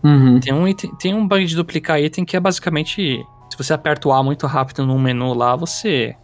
[0.03, 0.41] Uhum.
[0.41, 3.25] Tem, um item, tem um bug de duplicar item que é basicamente.
[3.51, 6.15] Se você aperta o A muito rápido num menu lá, você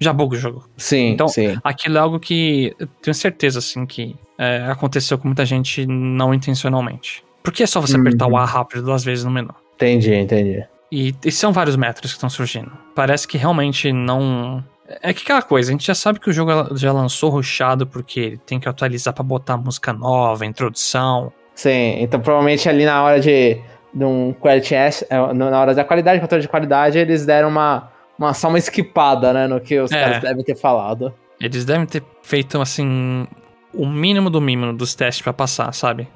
[0.00, 0.68] já buga o jogo.
[0.76, 1.58] Sim, então, sim.
[1.62, 6.32] aquilo é algo que eu tenho certeza, assim, que é, aconteceu com muita gente não
[6.32, 7.24] intencionalmente.
[7.42, 8.46] Porque é só você apertar o A uhum.
[8.46, 9.54] rápido duas vezes no menu.
[9.74, 10.64] Entendi, entendi.
[10.90, 12.70] E, e são vários métodos que estão surgindo.
[12.94, 14.64] Parece que realmente não.
[15.02, 18.20] É que aquela coisa, a gente já sabe que o jogo já lançou ruxado porque
[18.20, 21.32] ele tem que atualizar para botar música nova, introdução.
[21.54, 23.60] Sim, então provavelmente ali na hora de,
[23.92, 24.90] de um quality é,
[25.34, 29.46] na hora da qualidade, controle de qualidade, eles deram uma, uma só uma esquipada, né,
[29.46, 31.12] no que os é, caras devem ter falado.
[31.40, 33.26] Eles devem ter feito, assim,
[33.74, 36.08] o mínimo do mínimo dos testes para passar, sabe?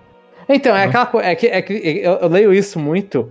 [0.48, 1.28] Então, é aquela coisa.
[1.28, 3.30] É que, é que eu, eu leio isso muito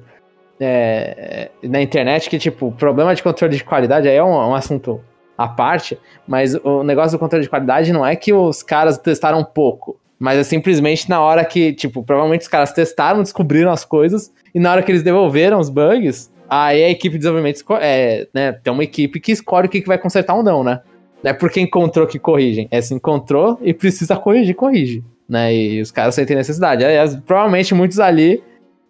[0.59, 4.55] é, na internet, que, tipo, o problema de controle de qualidade aí é um, um,
[4.55, 5.01] assunto
[5.43, 9.43] à parte, mas o negócio do controle de qualidade não é que os caras testaram
[9.43, 9.99] pouco.
[10.19, 14.59] Mas é simplesmente na hora que, tipo, provavelmente os caras testaram, descobriram as coisas, e
[14.59, 18.71] na hora que eles devolveram os bugs, aí a equipe de desenvolvimento é, né, tem
[18.71, 20.81] uma equipe que escolhe o que, vai consertar ou não, né?
[21.23, 22.67] Não é porque encontrou que corrigem.
[22.71, 25.55] É se encontrou e precisa corrigir, corrige né?
[25.55, 26.83] E os caras sentem necessidade.
[26.83, 28.43] Aliás, provavelmente muitos ali,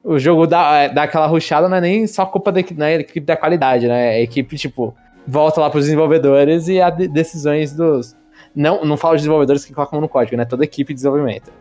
[0.04, 3.22] o jogo dá, é, dá aquela ruxada, não é nem só culpa da, né, equipe
[3.24, 4.10] da qualidade, né?
[4.10, 4.96] A equipe, tipo,
[5.28, 8.16] volta lá pros desenvolvedores e as decisões dos.
[8.56, 10.46] Não, não falo de desenvolvedores que colocam no código, né?
[10.46, 11.52] Toda equipe de desenvolvimento.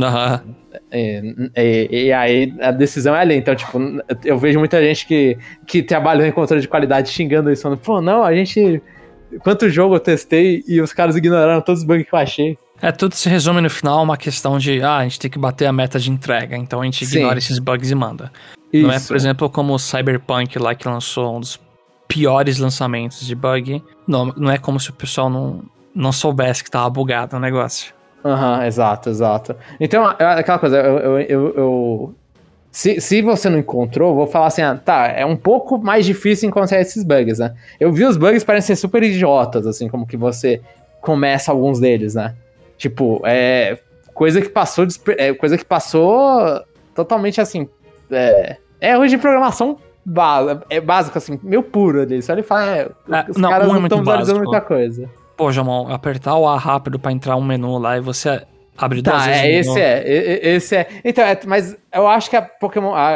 [0.00, 0.54] Uhum.
[0.92, 3.36] E, e, e, aí a decisão é ali.
[3.36, 3.78] Então, tipo,
[4.24, 8.00] eu vejo muita gente que, que trabalha em controle de qualidade xingando isso, falando, pô,
[8.00, 8.82] não, a gente.
[9.40, 12.58] Quanto jogo eu testei e os caras ignoraram todos os bugs que eu achei.
[12.82, 15.38] É, tudo se resume no final a uma questão de, ah, a gente tem que
[15.38, 17.18] bater a meta de entrega, então a gente Sim.
[17.18, 18.30] ignora esses bugs e manda.
[18.72, 18.86] Isso.
[18.86, 21.56] Não é, por exemplo, como o Cyberpunk lá que lançou um dos
[22.14, 23.82] piores lançamentos de bug.
[24.06, 27.92] Não, não é como se o pessoal não, não soubesse que tava bugado o negócio.
[28.24, 29.56] Aham, uhum, exato, exato.
[29.80, 32.14] Então, aquela coisa, eu, eu, eu, eu...
[32.70, 36.48] Se, se você não encontrou, vou falar assim, ah, tá, é um pouco mais difícil
[36.48, 37.52] encontrar esses bugs, né?
[37.80, 40.60] Eu vi os bugs parecem super idiotas, assim, como que você
[41.00, 42.36] começa alguns deles, né?
[42.78, 43.76] Tipo, é
[44.14, 44.86] coisa que passou,
[45.18, 46.62] é, coisa que passou
[46.94, 47.68] totalmente assim,
[48.08, 49.78] é, é erro de programação
[50.70, 52.20] é básico, assim, meio puro ali.
[52.22, 55.08] Só ele fala, é, é os não, caras não estão visualizando muita coisa.
[55.36, 58.42] Pô, Jamon, apertar o A rápido pra entrar um menu lá e você
[58.76, 59.44] abre tá, duas vezes.
[59.44, 60.88] É, esse é, esse é.
[61.04, 63.10] Então, é, mas eu acho que a Pokémon, a,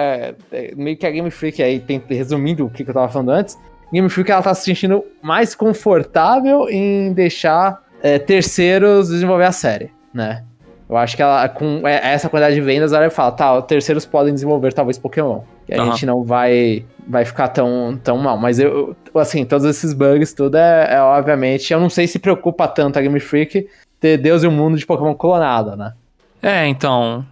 [0.53, 3.31] é, meio que a Game Freak aí, tem, resumindo o que, que eu tava falando
[3.31, 3.57] antes,
[3.93, 9.91] Game Freak ela tá se sentindo mais confortável em deixar é, terceiros desenvolver a série,
[10.13, 10.45] né?
[10.89, 14.33] Eu acho que ela, com é, essa quantidade de vendas, ela fala, tá, terceiros podem
[14.33, 15.41] desenvolver talvez Pokémon.
[15.69, 15.93] E a uhum.
[15.93, 18.39] gente não vai, vai ficar tão, tão mal.
[18.39, 21.73] Mas eu, assim, todos esses bugs, tudo é, é, obviamente.
[21.73, 23.69] Eu não sei se preocupa tanto a Game Freak
[24.01, 25.93] ter Deus e o mundo de Pokémon clonado, né?
[26.43, 27.25] É, então.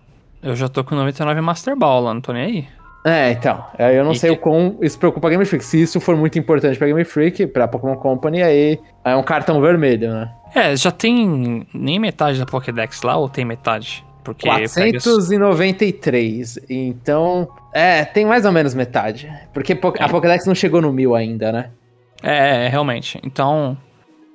[0.42, 2.68] Eu já tô com 99 Master Ball lá, não tô nem aí.
[3.04, 3.64] É, então.
[3.78, 4.36] Eu não e sei que...
[4.36, 5.64] o quão isso preocupa a Game Freak.
[5.64, 9.60] Se isso for muito importante pra Game Freak, pra Pokémon Company, aí é um cartão
[9.60, 10.30] vermelho, né?
[10.54, 14.04] É, já tem nem metade da Pokédex lá, ou tem metade?
[14.34, 16.54] Porque 493.
[16.54, 16.66] Pega...
[16.68, 19.32] Então, é, tem mais ou menos metade.
[19.52, 20.08] Porque a é.
[20.08, 21.70] Pokédex não chegou no mil ainda, né?
[22.22, 23.20] É, realmente.
[23.24, 23.76] Então,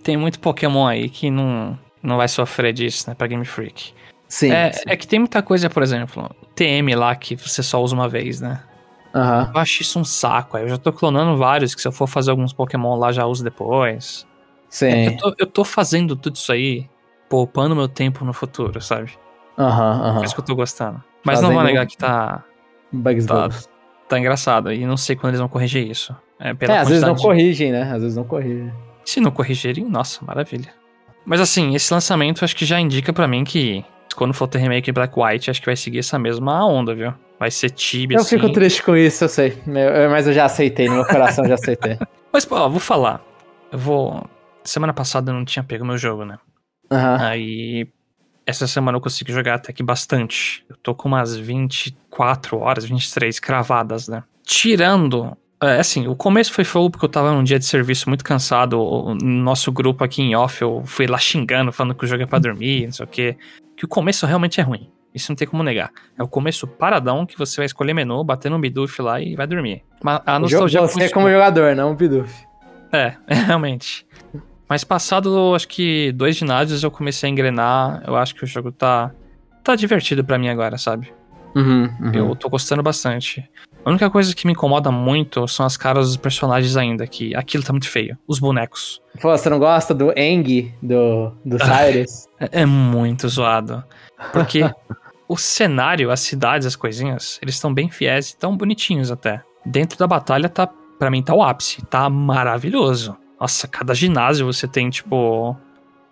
[0.03, 3.93] tem muito Pokémon aí que não, não vai sofrer disso, né, pra Game Freak.
[4.27, 4.83] Sim é, sim.
[4.87, 8.39] é que tem muita coisa, por exemplo, TM lá que você só usa uma vez,
[8.39, 8.61] né?
[9.13, 9.51] Uhum.
[9.53, 10.57] Eu acho isso um saco.
[10.57, 13.43] Eu já tô clonando vários que se eu for fazer alguns Pokémon lá já uso
[13.43, 14.25] depois.
[14.69, 14.87] Sim.
[14.87, 16.89] É eu, tô, eu, tô, fazendo tudo isso aí,
[17.29, 19.11] poupando meu tempo no futuro, sabe?
[19.57, 20.21] Aham, aham.
[20.21, 21.03] É isso que eu tô gostando.
[21.23, 22.43] Mas fazendo não vou negar que tá.
[22.91, 23.49] Bugs tá,
[24.09, 24.71] tá engraçado.
[24.71, 26.15] E não sei quando eles vão corrigir isso.
[26.39, 27.83] É, pela é às vezes não corrigem, né?
[27.83, 28.71] Às vezes não corrigem.
[29.05, 30.73] Se não corrigirem, nossa, maravilha.
[31.25, 33.85] Mas assim, esse lançamento acho que já indica para mim que
[34.15, 37.13] quando for ter remake Black White, acho que vai seguir essa mesma onda, viu?
[37.39, 38.37] Vai ser Tibia, Eu assim.
[38.37, 39.57] fico triste com isso, eu sei.
[40.11, 41.97] Mas eu já aceitei, no meu coração já aceitei.
[42.31, 43.21] Mas, pô, vou falar.
[43.71, 44.23] Eu vou.
[44.63, 46.37] Semana passada eu não tinha pego meu jogo, né?
[46.91, 47.15] Uhum.
[47.19, 47.87] Aí.
[48.45, 50.65] Essa semana eu consigo jogar até que bastante.
[50.69, 54.23] Eu tô com umas 24 horas, 23 cravadas, né?
[54.43, 58.23] Tirando é, assim, o começo foi fogo porque eu tava num dia de serviço muito
[58.23, 58.81] cansado.
[58.81, 62.25] O nosso grupo aqui em off, eu fui lá xingando, falando que o jogo é
[62.25, 63.37] pra dormir, não sei o quê
[63.81, 64.91] que o começo realmente é ruim.
[65.11, 65.89] Isso não tem como negar.
[66.15, 69.47] É o começo paradão que você vai escolher menu, bater no biduf lá e vai
[69.47, 69.83] dormir.
[70.03, 72.31] Mas a nostalgia Você como jogador, não o biduf.
[72.93, 74.05] É, realmente.
[74.71, 78.01] Mas passado, acho que dois ginásios eu comecei a engrenar.
[78.07, 79.11] Eu acho que o jogo tá,
[79.61, 81.11] tá divertido para mim agora, sabe?
[81.53, 82.11] Uhum, uhum.
[82.13, 83.43] Eu tô gostando bastante.
[83.83, 87.65] A única coisa que me incomoda muito são as caras dos personagens ainda, que aquilo
[87.65, 88.17] tá muito feio.
[88.25, 89.01] Os bonecos.
[89.21, 92.29] Pô, você não gosta do Eng, do, do Cyrus?
[92.39, 93.83] é, é muito zoado.
[94.31, 94.61] Porque
[95.27, 99.43] o cenário, as cidades, as coisinhas, eles estão bem fiéis e tão bonitinhos até.
[99.65, 100.65] Dentro da batalha tá,
[100.97, 103.17] para mim tá o ápice, tá maravilhoso.
[103.41, 105.57] Nossa, cada ginásio você tem tipo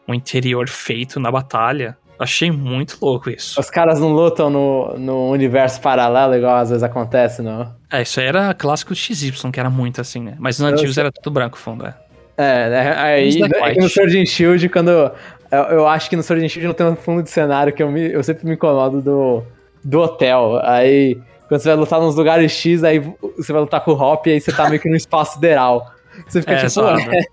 [0.08, 1.96] um interior feito na batalha.
[2.18, 3.60] Achei muito louco isso.
[3.60, 7.72] Os caras não lutam no, no universo paralelo, igual às vezes acontece, não?
[7.92, 10.36] É, isso aí era clássico XY, que era muito assim, né?
[10.40, 11.94] Mas nos antigos era tudo branco fundo, é.
[12.36, 12.96] É, né?
[12.98, 13.38] aí
[13.78, 14.90] no Sword and Shield, quando.
[14.90, 17.84] Eu, eu, acho que no Sword and Shield não tem um fundo de cenário que
[17.84, 19.44] eu, me, eu sempre me incomodo do,
[19.84, 20.60] do hotel.
[20.64, 21.16] Aí,
[21.48, 23.00] quando você vai lutar nos lugares X, aí
[23.38, 25.92] você vai lutar com o Hop e aí você tá meio que no espaço sideral.
[26.28, 27.26] Você fica é, tipo, é,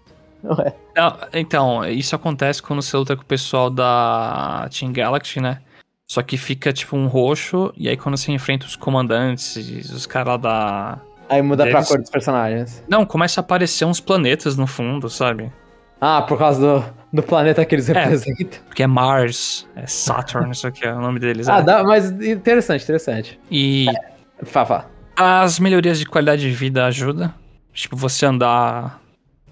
[0.43, 0.75] não.
[0.97, 5.61] Não, então, isso acontece quando você luta com o pessoal da Team Galaxy, né?
[6.07, 9.57] Só que fica tipo um roxo, e aí quando você enfrenta os comandantes,
[9.91, 10.99] os caras da.
[11.29, 12.85] Aí muda deles, pra cor dos personagens.
[12.89, 15.53] Não, começa a aparecer uns planetas no fundo, sabe?
[16.01, 18.61] Ah, por causa do, do planeta que eles é, representam.
[18.67, 21.49] Porque é Mars, é Saturn, isso aqui é o nome deles.
[21.49, 21.63] Ah, é.
[21.63, 23.41] dá, mas interessante, interessante.
[23.51, 23.87] E.
[23.89, 24.87] É, fá, fá.
[25.17, 27.35] As melhorias de qualidade de vida ajudam.
[27.77, 29.01] Tipo, você andar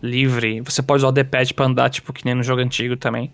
[0.02, 0.62] livre.
[0.62, 3.30] Você pode usar o D-pad pra andar, tipo, que nem no jogo antigo também.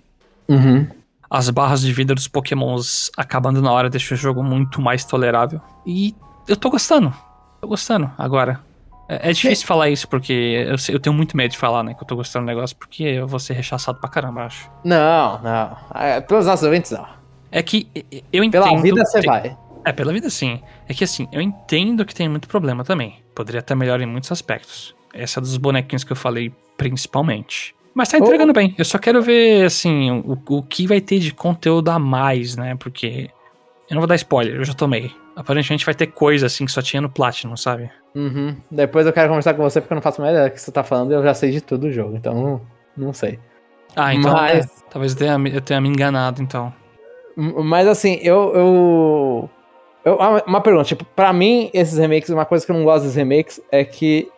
[0.48, 0.84] Uhum.
[1.30, 5.60] As barras de vida dos pokémons acabando na hora deixa o jogo muito mais tolerável.
[5.86, 6.12] E
[6.48, 7.14] eu tô gostando.
[7.60, 8.60] Tô gostando agora.
[9.08, 9.66] É, é difícil é.
[9.66, 11.94] falar isso, porque eu, eu, tenho muito medo de falar, né?
[11.94, 14.68] Que eu tô gostando do negócio, porque eu vou ser rechaçado pra caramba, acho.
[14.84, 15.76] Não, não.
[15.94, 17.06] É, pelos nossos eventos, não.
[17.52, 17.88] É que
[18.32, 18.64] eu entendo.
[18.64, 19.56] Pela vida você vai.
[19.84, 20.60] É, pela vida sim.
[20.88, 23.16] É que assim, eu entendo que tem muito problema também.
[23.34, 24.94] Poderia estar melhor em muitos aspectos.
[25.12, 27.74] Essa dos bonequinhos que eu falei, principalmente.
[27.94, 28.54] Mas tá entregando oh.
[28.54, 28.74] bem.
[28.78, 32.76] Eu só quero ver, assim, o, o que vai ter de conteúdo a mais, né?
[32.76, 33.30] Porque.
[33.88, 35.10] Eu não vou dar spoiler, eu já tomei.
[35.34, 37.90] Aparentemente vai ter coisa assim que só tinha no Platinum, sabe?
[38.14, 38.56] Uhum.
[38.70, 40.70] Depois eu quero conversar com você porque eu não faço mais ideia do que você
[40.70, 42.60] tá falando e eu já sei de tudo o jogo, então não,
[42.96, 43.38] não sei.
[43.96, 44.64] Ah, então Mas...
[44.64, 46.72] é, talvez eu tenha, eu tenha me enganado, então.
[47.36, 49.50] Mas assim, eu, eu,
[50.04, 50.18] eu.
[50.46, 53.60] Uma pergunta, tipo, pra mim, esses remakes, uma coisa que eu não gosto dos remakes
[53.70, 54.28] é que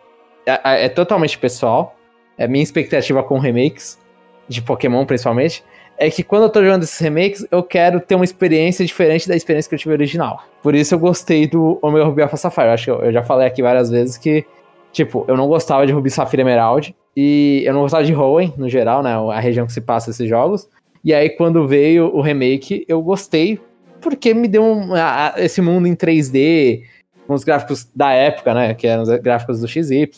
[0.45, 1.95] é, é totalmente pessoal.
[2.37, 3.99] É minha expectativa com remakes,
[4.47, 5.63] de Pokémon principalmente,
[5.97, 9.35] é que quando eu tô jogando esses remakes, eu quero ter uma experiência diferente da
[9.35, 10.43] experiência que eu tive original.
[10.61, 12.67] Por isso eu gostei do Omega Ruby Alpha Sapphire.
[12.67, 14.43] Eu acho que eu, eu já falei aqui várias vezes que,
[14.91, 18.67] tipo, eu não gostava de Ruby Safira Emerald, e eu não gostava de Hoenn, no
[18.67, 20.67] geral, né, a região que se passa esses jogos.
[21.05, 23.59] E aí, quando veio o remake, eu gostei,
[24.03, 26.83] porque me deu um, a, esse mundo em 3D,
[27.25, 28.73] com os gráficos da época, né?
[28.73, 30.09] Que eram os gráficos do XY.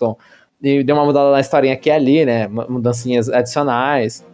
[0.62, 2.48] E deu uma mudada na historinha aqui e ali, né?
[2.48, 4.26] Mudancinhas adicionais.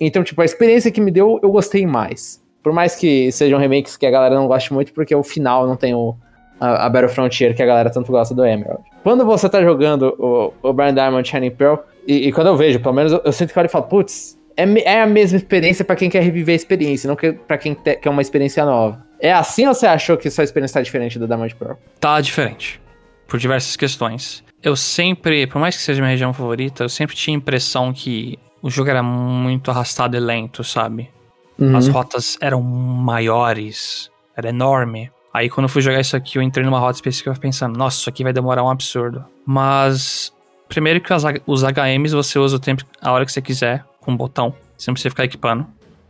[0.00, 2.42] Então, tipo, a experiência que me deu, eu gostei mais.
[2.62, 5.76] Por mais que sejam remakes que a galera não goste muito, porque o final não
[5.76, 6.14] tem o,
[6.60, 8.82] a, a Battle Frontier que a galera tanto gosta do Emerald.
[9.02, 12.80] Quando você tá jogando o, o Brian Diamond Shining Pearl, e, e, quando eu vejo,
[12.80, 15.96] pelo menos eu, eu sinto que eu falo, putz, é, é a mesma experiência para
[15.96, 19.04] quem quer reviver a experiência, não que, pra quem te, quer uma experiência nova.
[19.20, 21.74] É assim ou você achou que sua experiência tá diferente da Diamond Pearl?
[22.00, 22.80] Tá diferente.
[23.28, 24.44] Por diversas questões.
[24.62, 28.38] Eu sempre, por mais que seja minha região favorita, eu sempre tinha a impressão que
[28.60, 31.10] o jogo era muito arrastado e lento, sabe?
[31.58, 31.76] Uhum.
[31.76, 35.10] As rotas eram maiores, era enorme.
[35.32, 37.98] Aí quando eu fui jogar isso aqui, eu entrei numa rota específica e pensando, nossa,
[37.98, 39.24] isso aqui vai demorar um absurdo.
[39.46, 40.32] Mas,
[40.68, 41.12] primeiro que
[41.46, 44.54] os HMs você usa o tempo, a hora que você quiser, com um botão.
[44.76, 45.66] Você não precisa ficar equipando.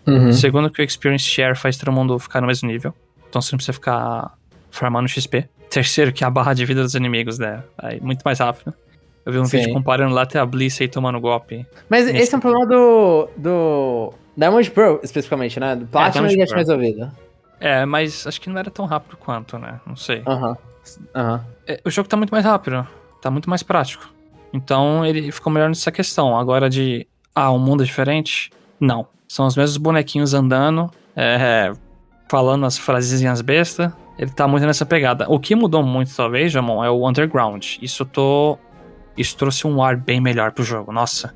[0.06, 0.32] Uhum.
[0.32, 2.92] Segundo que o Experience Share faz todo mundo ficar no mesmo nível.
[3.28, 4.36] Então você não precisa ficar
[4.70, 5.48] farmando XP.
[5.70, 7.62] Terceiro, que a barra de vida dos inimigos, né?
[7.82, 8.74] É muito mais rápido.
[9.24, 9.58] Eu vi um Sim.
[9.58, 11.64] vídeo comparando lá até a Bliss aí tomando golpe.
[11.88, 13.28] Mas Nesse esse é um problema do.
[13.36, 14.12] do.
[14.36, 15.76] Diamond Pro, especificamente, né?
[15.76, 17.10] Do Platinum é, ele já tinha resolvido.
[17.60, 19.80] É, mas acho que não era tão rápido quanto, né?
[19.86, 20.22] Não sei.
[20.26, 20.56] Aham.
[21.14, 21.22] Uhum.
[21.22, 21.40] Uhum.
[21.66, 22.86] É, o jogo tá muito mais rápido.
[23.20, 24.12] Tá muito mais prático.
[24.52, 26.36] Então ele ficou melhor nessa questão.
[26.36, 27.06] Agora de.
[27.34, 28.50] Ah, um mundo diferente?
[28.78, 29.06] Não.
[29.26, 31.72] São os mesmos bonequinhos andando, é,
[32.28, 33.92] falando as frasezinhas bestas.
[34.18, 35.26] Ele tá muito nessa pegada.
[35.28, 37.76] O que mudou muito, talvez, Jamon, é o Underground.
[37.80, 38.58] Isso tô.
[39.16, 40.92] Isso trouxe um ar bem melhor pro jogo.
[40.92, 41.34] Nossa.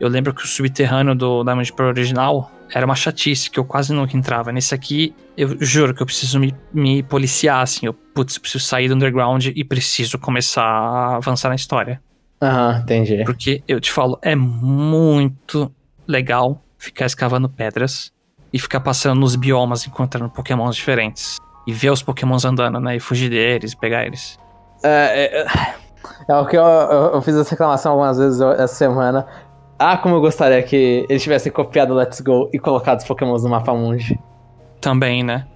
[0.00, 3.92] Eu lembro que o subterrâneo do Diamond Pro original era uma chatice que eu quase
[3.92, 4.52] nunca entrava.
[4.52, 7.86] Nesse aqui, eu juro que eu preciso me, me policiar, assim.
[7.86, 12.00] Eu, putz, preciso sair do underground e preciso começar a avançar na história.
[12.40, 13.24] Aham, entendi.
[13.24, 15.72] Porque eu te falo, é muito
[16.06, 18.12] legal ficar escavando pedras
[18.52, 21.38] e ficar passando nos biomas encontrando pokémons diferentes.
[21.66, 22.96] E ver os pokémons andando, né?
[22.96, 24.38] E fugir deles, pegar eles.
[24.82, 25.46] É, é,
[26.28, 29.26] é o que eu, eu, eu, fiz essa reclamação algumas vezes essa semana.
[29.78, 33.50] Ah, como eu gostaria que eles tivessem copiado Let's Go e colocado os pokémons no
[33.50, 34.18] mapa mundi.
[34.80, 35.46] Também, né?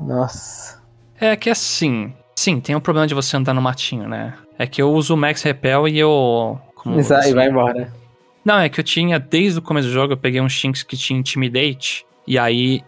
[0.00, 0.80] Nossa.
[1.20, 2.14] É que assim.
[2.38, 4.32] Sim, tem um problema de você andar no matinho, né?
[4.56, 6.56] É que eu uso o Max Repel e eu.
[6.76, 7.92] Como e vai embora.
[8.44, 10.96] Não, é que eu tinha, desde o começo do jogo, eu peguei um Shinx que
[10.96, 12.80] tinha Intimidate, e aí,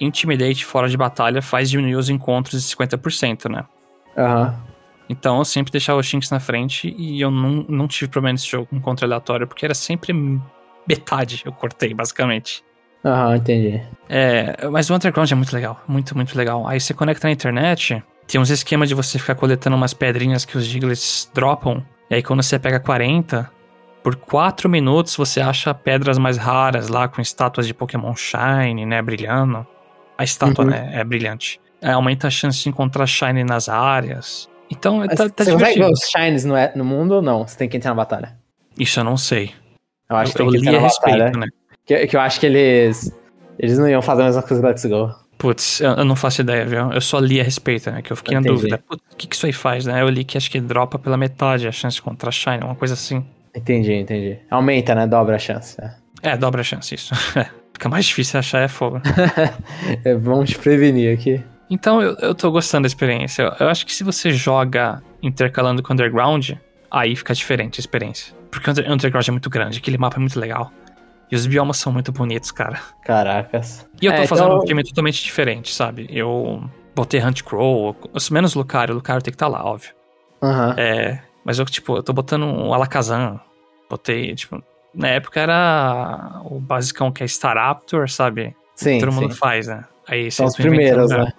[0.00, 3.64] Intimidate fora de batalha faz diminuir os encontros de 50%, né?
[4.16, 4.48] Aham.
[4.48, 4.68] Uhum.
[5.08, 8.48] Então eu sempre deixava o Shinx na frente e eu não, não tive problema nesse
[8.48, 10.12] jogo com encontro aleatório, porque era sempre
[10.88, 12.64] metade eu cortei, basicamente.
[13.04, 13.80] Aham, uhum, entendi.
[14.08, 16.66] É, mas o Underground é muito legal, muito, muito legal.
[16.66, 20.56] Aí você conecta na internet, tem uns esquemas de você ficar coletando umas pedrinhas que
[20.56, 23.50] os Giglets dropam, e aí quando você pega 40,
[24.02, 29.00] por 4 minutos você acha pedras mais raras lá com estátuas de Pokémon Shine, né?
[29.02, 29.66] Brilhando.
[30.16, 30.70] A estátua, uhum.
[30.70, 30.90] né?
[30.92, 31.60] É brilhante.
[31.80, 34.48] É, aumenta a chance de encontrar Shine nas áreas.
[34.70, 37.46] Então, Mas tá, tá Você consegue ver os Shines no, no mundo ou não?
[37.46, 38.36] Você tem que entrar na batalha?
[38.78, 39.52] Isso eu não sei.
[40.10, 41.38] Eu acho que eu, tem que entrar na respeito, batalha.
[41.38, 41.46] Né?
[41.86, 43.16] Que, que eu acho que eles.
[43.58, 45.14] Eles não iam fazer a mesma coisa que Let's Go.
[45.38, 46.92] Putz, eu, eu, não faço ideia, viu?
[46.92, 48.02] Eu só li a respeito, né?
[48.02, 48.50] Que eu fiquei Entendi.
[48.50, 48.78] em dúvida.
[48.78, 50.02] Putz, o que, que isso aí faz, né?
[50.02, 52.94] Eu li que acho que dropa pela metade a chance de encontrar Shine, uma coisa
[52.94, 53.24] assim.
[53.54, 54.36] Entendi, entendi.
[54.50, 55.06] Aumenta, né?
[55.06, 55.80] Dobra a chance.
[55.80, 55.94] Né?
[56.22, 57.14] É, dobra a chance, isso.
[57.72, 59.00] Fica mais difícil achar é fogo.
[60.04, 61.40] é, vamos te prevenir aqui.
[61.70, 63.42] Então, eu, eu tô gostando da experiência.
[63.42, 66.50] Eu, eu acho que se você joga intercalando com Underground,
[66.90, 68.34] aí fica diferente a experiência.
[68.50, 70.72] Porque o Underground é muito grande, aquele mapa é muito legal.
[71.30, 72.80] E os biomas são muito bonitos, cara.
[73.04, 73.86] Caracas.
[74.00, 74.58] E eu tô é, fazendo então...
[74.60, 76.06] um time totalmente diferente, sabe?
[76.10, 77.94] Eu botei Hunt Crow,
[78.30, 78.94] menos Lucario.
[78.94, 79.92] O Lucario tem que estar tá lá, óbvio.
[80.40, 80.72] Uhum.
[80.76, 83.40] É, mas eu, tipo, eu tô botando um Alakazam.
[83.90, 84.62] Botei, tipo,
[84.94, 88.54] na época era o basicão que é Staraptor, sabe?
[88.74, 88.98] Sim.
[88.98, 89.20] Todo sim.
[89.20, 89.84] mundo faz, né?
[90.06, 91.32] Aí São os primeiros, né?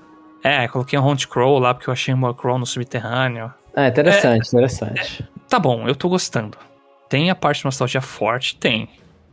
[0.44, 3.54] É, coloquei um Hunt Crow lá porque eu achei um Crow no subterrâneo.
[3.76, 5.24] Ah, interessante, é, interessante.
[5.24, 6.58] É, tá bom, eu tô gostando.
[7.10, 8.56] Tem a parte de nostalgia forte?
[8.56, 8.90] Tem.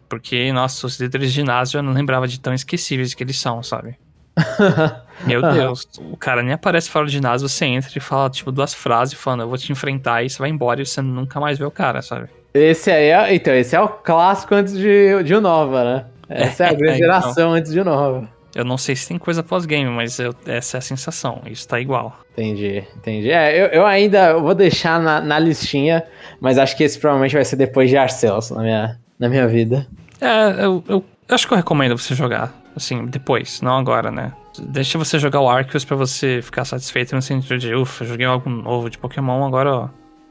[0.08, 3.62] Porque, nossa, os líderes de ginásio eu não lembrava de tão esquecíveis que eles são,
[3.62, 3.98] sabe?
[5.26, 8.74] Meu Deus, o cara nem aparece fora do ginásio, você entra e fala, tipo, duas
[8.74, 11.64] frases falando, eu vou te enfrentar, e você vai embora e você nunca mais vê
[11.64, 12.28] o cara, sabe?
[12.52, 16.04] Esse aí é, então, esse é o clássico antes de, de Unova, né?
[16.28, 18.28] Essa é, é a grande é, geração então, antes de Unova.
[18.54, 21.78] Eu não sei se tem coisa pós-game, mas eu, essa é a sensação, isso tá
[21.78, 22.18] igual.
[22.32, 23.30] Entendi, entendi.
[23.30, 26.02] É, eu, eu ainda vou deixar na, na listinha,
[26.40, 29.86] mas acho que esse provavelmente vai ser depois de Arceus na minha, na minha vida.
[30.20, 32.52] É, eu, eu acho que eu recomendo você jogar.
[32.74, 34.32] Assim, depois, não agora, né?
[34.58, 38.48] Deixa você jogar o Arceus pra você ficar satisfeito no sentido de, ufa, joguei algo
[38.50, 39.88] novo de Pokémon, agora, ó,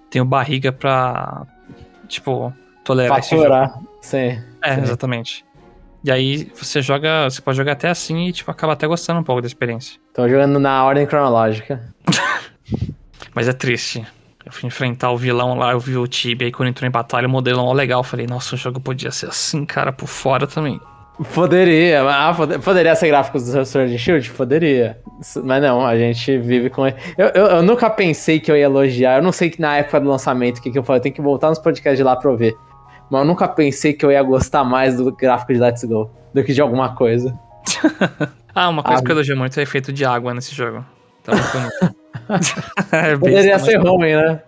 [0.09, 1.45] tenho barriga pra,
[2.07, 3.63] tipo, tolerar Faturar.
[3.65, 3.89] esse jogo.
[4.01, 4.43] Sim.
[4.61, 4.81] É, sim.
[4.81, 5.45] exatamente.
[6.03, 9.23] E aí você joga, você pode jogar até assim e, tipo, acaba até gostando um
[9.23, 9.99] pouco da experiência.
[10.13, 11.81] Tô jogando na ordem cronológica.
[13.33, 14.05] Mas é triste.
[14.45, 17.27] Eu fui enfrentar o vilão lá, eu vi o Tibia, aí quando entrou em batalha,
[17.27, 18.01] o modelão legal.
[18.01, 20.79] Eu falei, nossa, o jogo podia ser assim, cara, por fora também.
[21.33, 24.29] Poderia, ah, pode- poderia ser gráficos do Sword and Shield?
[24.31, 24.99] Poderia.
[25.43, 26.85] Mas não, a gente vive com.
[26.85, 26.93] Eu,
[27.33, 29.17] eu, eu nunca pensei que eu ia elogiar.
[29.19, 30.99] Eu não sei que na época do lançamento o que, que eu falei.
[30.99, 32.53] Eu tenho que voltar nos podcasts de lá pra eu ver.
[33.09, 36.43] Mas eu nunca pensei que eu ia gostar mais do gráfico de Let's Go do
[36.43, 37.33] que de alguma coisa.
[38.57, 39.03] Ah, uma coisa Ah.
[39.03, 40.85] que eu elogio muito é o efeito de água nesse jogo.
[41.23, 41.95] Tá muito.
[42.91, 44.41] é, Poderia ser ruim, né?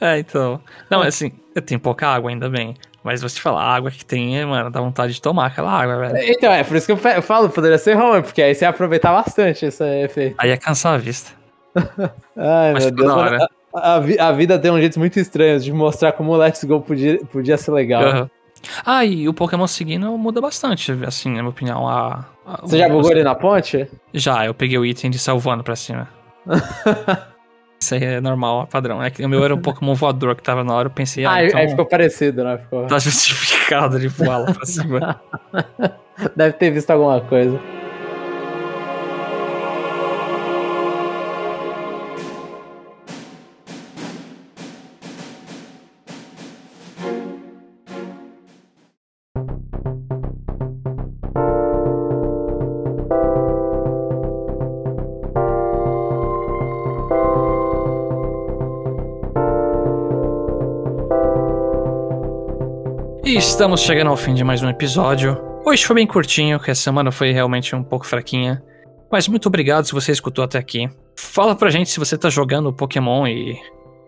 [0.00, 0.60] É, então.
[0.90, 2.74] Não, assim, eu tenho pouca água ainda bem.
[3.02, 6.18] Mas você falar a água que tem, mano, dá vontade de tomar aquela água, velho.
[6.30, 9.12] Então, é por isso que eu falo, poderia ser ruim, porque aí você ia aproveitar
[9.12, 10.34] bastante esse efeito.
[10.38, 11.30] Aí ia cansar a vista.
[12.36, 13.12] Ai, Mas meu Deus.
[13.12, 13.38] hora.
[13.74, 16.80] A, a a vida tem um jeito muito estranho de mostrar como o Let's Go
[16.80, 18.02] podia, podia ser legal.
[18.02, 18.30] Aham.
[18.84, 21.88] Ah, e o Pokémon seguindo muda bastante, assim, na minha opinião.
[21.88, 23.88] A, a- Você já bugou ele na ponte?
[24.12, 26.08] Já, eu peguei o item de sair voando pra cima.
[27.80, 29.02] Isso aí é normal, é padrão.
[29.02, 31.34] É que o meu era um Pokémon voador que tava na hora, eu pensei, ah,
[31.34, 32.58] Ah, então aí ficou parecido, né?
[32.58, 32.86] Ficou...
[32.86, 35.20] tá justificado de voar lá pra cima.
[36.34, 37.58] Deve ter visto alguma coisa.
[63.38, 65.40] Estamos chegando ao fim de mais um episódio.
[65.64, 68.60] Hoje foi bem curtinho, que a semana foi realmente um pouco fraquinha.
[69.12, 70.90] Mas muito obrigado se você escutou até aqui.
[71.16, 73.56] Fala pra gente se você tá jogando Pokémon e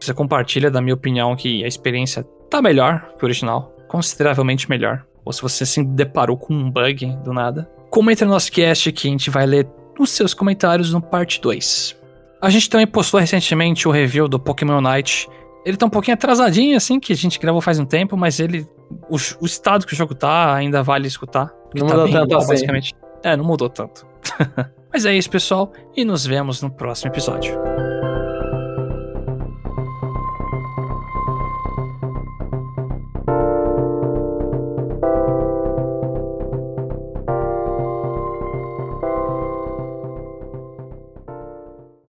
[0.00, 3.72] você compartilha da minha opinião que a experiência tá melhor que o original.
[3.86, 5.04] Consideravelmente melhor.
[5.24, 7.70] Ou se você se deparou com um bug do nada.
[7.88, 11.96] Comenta no nosso cast que a gente vai ler os seus comentários no parte 2.
[12.42, 15.28] A gente também postou recentemente o review do Pokémon Unite.
[15.64, 18.66] Ele tá um pouquinho atrasadinho, assim, que a gente gravou faz um tempo, mas ele.
[19.08, 21.52] O, o estado que o jogo tá ainda vale escutar.
[21.74, 22.48] Não tá mudou bem tanto assim.
[22.48, 22.94] basicamente.
[23.22, 24.06] É, não mudou tanto.
[24.92, 27.58] mas é isso, pessoal, e nos vemos no próximo episódio.